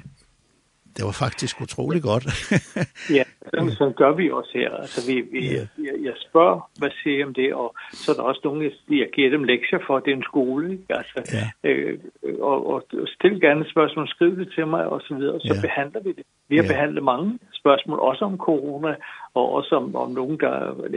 det 1.01 1.09
var 1.11 1.25
faktisk 1.27 1.61
utrolig 1.61 2.01
godt. 2.01 2.25
ja, 3.17 3.23
sådan, 3.53 3.71
sådan 3.71 3.93
gør 3.93 4.11
vi 4.19 4.31
også 4.31 4.51
her. 4.53 4.71
Altså, 4.83 4.99
vi, 5.09 5.15
vi, 5.33 5.39
yeah. 5.45 5.67
jeg, 5.87 5.95
jeg 6.07 6.15
spørger, 6.27 6.69
hvad 6.79 6.89
siger 7.03 7.17
I 7.19 7.23
om 7.23 7.33
det, 7.33 7.53
og 7.53 7.75
så 7.91 8.11
er 8.11 8.15
der 8.15 8.23
også 8.23 8.41
nogen, 8.43 8.61
jeg 8.89 9.09
giver 9.15 9.29
dem 9.29 9.43
lektier 9.43 9.79
for, 9.87 9.99
det 9.99 10.11
er 10.11 10.15
en 10.15 10.29
skole, 10.31 10.71
ikke? 10.71 10.83
Altså, 10.89 11.19
ja. 11.37 11.69
øh, 11.69 11.99
og, 12.41 12.57
og 12.73 12.83
stil 13.15 13.41
gerne 13.41 13.65
spørgsmål, 13.73 14.07
skriv 14.07 14.31
det 14.39 14.49
til 14.55 14.67
mig, 14.67 14.83
og 14.93 15.01
så 15.07 15.15
videre, 15.15 15.39
så 15.39 15.53
ja. 15.55 15.61
behandler 15.67 16.01
vi 16.03 16.11
det. 16.17 16.25
Vi 16.49 16.55
har 16.55 16.63
ja. 16.63 16.71
behandlet 16.73 17.03
mange 17.03 17.39
spørgsmål, 17.61 17.99
også 17.99 18.25
om 18.25 18.37
corona, 18.37 18.95
og 19.33 19.45
også 19.57 19.75
om, 19.75 19.95
om 19.95 20.09
nogen, 20.11 20.37
der 20.39 20.53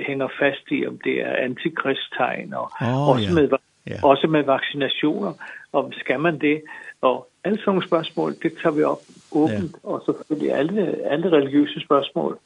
hænger 0.06 0.28
fast 0.40 0.66
i, 0.70 0.86
om 0.86 0.98
det 1.04 1.14
er 1.28 1.32
antikristtegn, 1.36 2.54
og 2.54 2.66
oh, 2.80 3.08
også 3.08 3.28
ja. 3.28 3.34
med 3.34 3.48
Ja. 3.90 3.98
Også 4.02 4.26
med 4.26 4.42
vaccinationer, 4.42 5.32
om 5.72 5.92
skal 5.92 6.20
man 6.20 6.38
det, 6.40 6.62
Og 7.04 7.28
alle 7.44 7.58
sådan 7.64 7.82
spørgsmål, 7.86 8.34
det 8.42 8.52
tager 8.62 8.74
vi 8.74 8.82
op 8.82 9.02
åbent, 9.32 9.76
ja. 9.84 9.88
og 9.88 10.02
selvfølgelig 10.06 10.52
alle, 10.52 10.82
alle 11.12 11.32
religiøse 11.32 11.80
spørgsmål. 11.80 12.38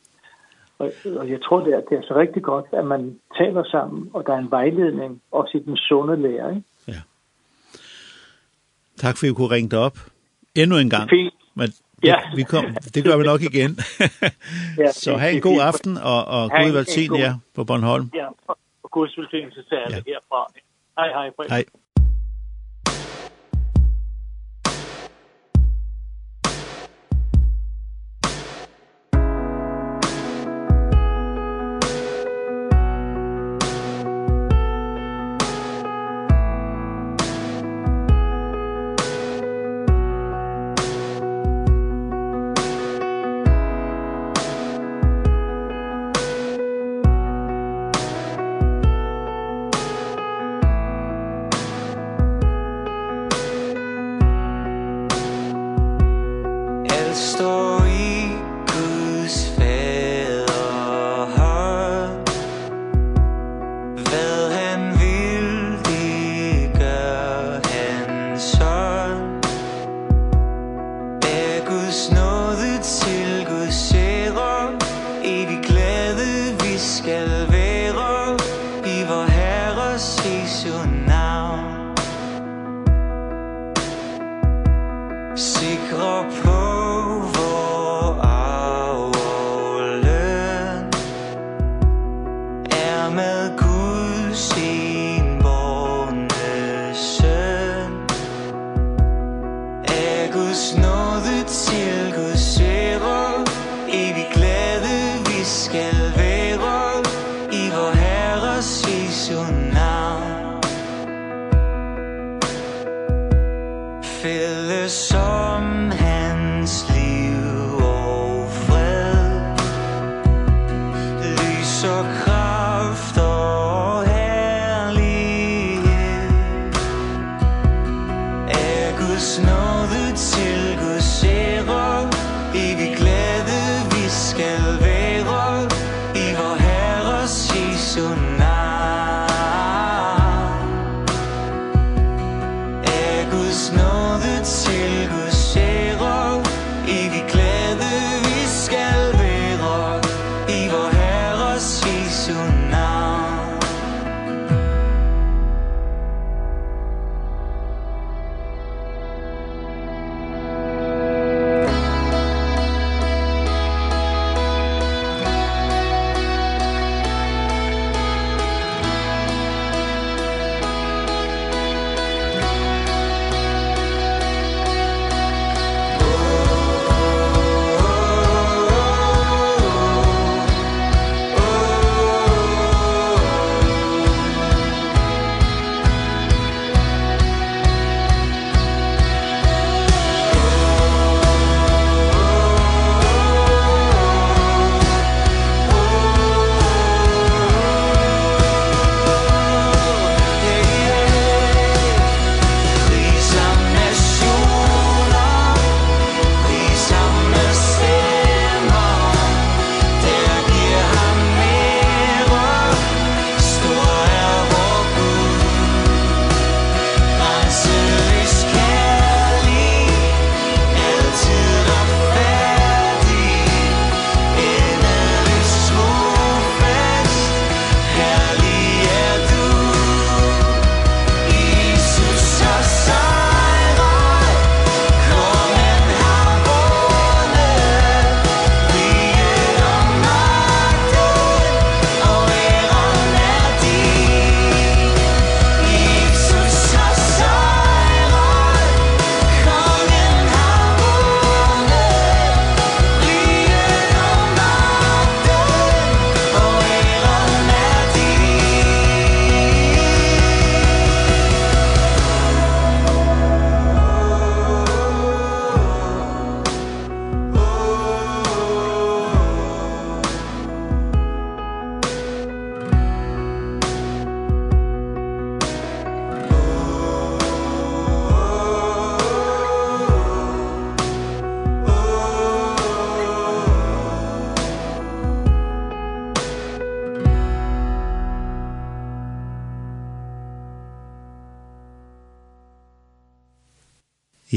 Og, 0.78 0.92
og 1.16 1.30
jeg 1.30 1.42
tror, 1.42 1.64
det 1.64 1.74
er, 1.74 1.80
det 1.80 1.98
er 1.98 2.02
så 2.02 2.14
rigtig 2.16 2.42
godt, 2.42 2.66
at 2.72 2.84
man 2.84 3.20
taler 3.38 3.64
sammen, 3.64 4.10
og 4.14 4.26
der 4.26 4.32
er 4.32 4.38
en 4.38 4.50
vejledning, 4.50 5.22
også 5.30 5.58
i 5.58 5.62
den 5.62 5.76
sunde 5.76 6.16
lære. 6.22 6.48
Ikke? 6.56 6.66
Ja. 6.88 7.00
Tak 8.96 9.16
for, 9.18 9.26
at 9.26 9.30
I 9.30 9.34
kunne 9.34 9.50
ringe 9.50 9.70
dig 9.70 9.78
op. 9.78 9.98
Endnu 10.54 10.76
en 10.76 10.90
gang. 10.90 11.10
Fint. 11.10 11.34
Men 11.54 11.66
det, 11.66 12.08
ja. 12.08 12.16
vi 12.36 12.42
kom, 12.42 12.64
det 12.94 13.04
gør 13.04 13.16
vi 13.16 13.24
nok 13.24 13.42
igen. 13.42 13.78
ja, 14.78 14.92
så 15.04 15.16
have 15.16 15.32
en 15.32 15.40
god 15.40 15.60
aften, 15.60 15.96
og, 15.96 16.24
og 16.24 16.50
god 16.50 16.72
velsignelse 16.72 17.24
jer 17.24 17.34
på 17.54 17.64
Bornholm. 17.64 18.10
Ja, 18.14 18.26
og 18.82 18.90
god 18.90 19.08
velsignelse 19.16 19.62
til 19.68 19.74
alle 19.74 19.96
ja. 19.96 20.12
herfra. 20.12 20.40
Hej, 20.98 21.08
hej. 21.08 21.30
Hej. 21.48 21.64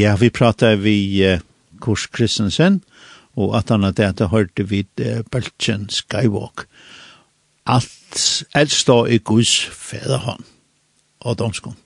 Ja, 0.01 0.15
vi 0.17 0.31
pratar 0.33 0.79
vi 0.81 0.95
uh, 1.21 1.41
Kurs 1.81 2.07
Kristensen, 2.09 2.79
og 3.37 3.53
at 3.59 3.69
han 3.69 3.83
hadde 3.85 4.07
det 4.17 4.29
hørte 4.31 4.65
vi 4.65 4.81
uh, 5.03 5.21
Bøltjen 5.29 5.89
Skywalk. 5.93 6.65
Alt, 7.69 8.43
alt 8.57 8.73
står 8.73 9.11
i 9.13 9.19
Guds 9.21 9.53
fæderhånd 9.65 10.47
og 11.21 11.37
domskånd. 11.37 11.77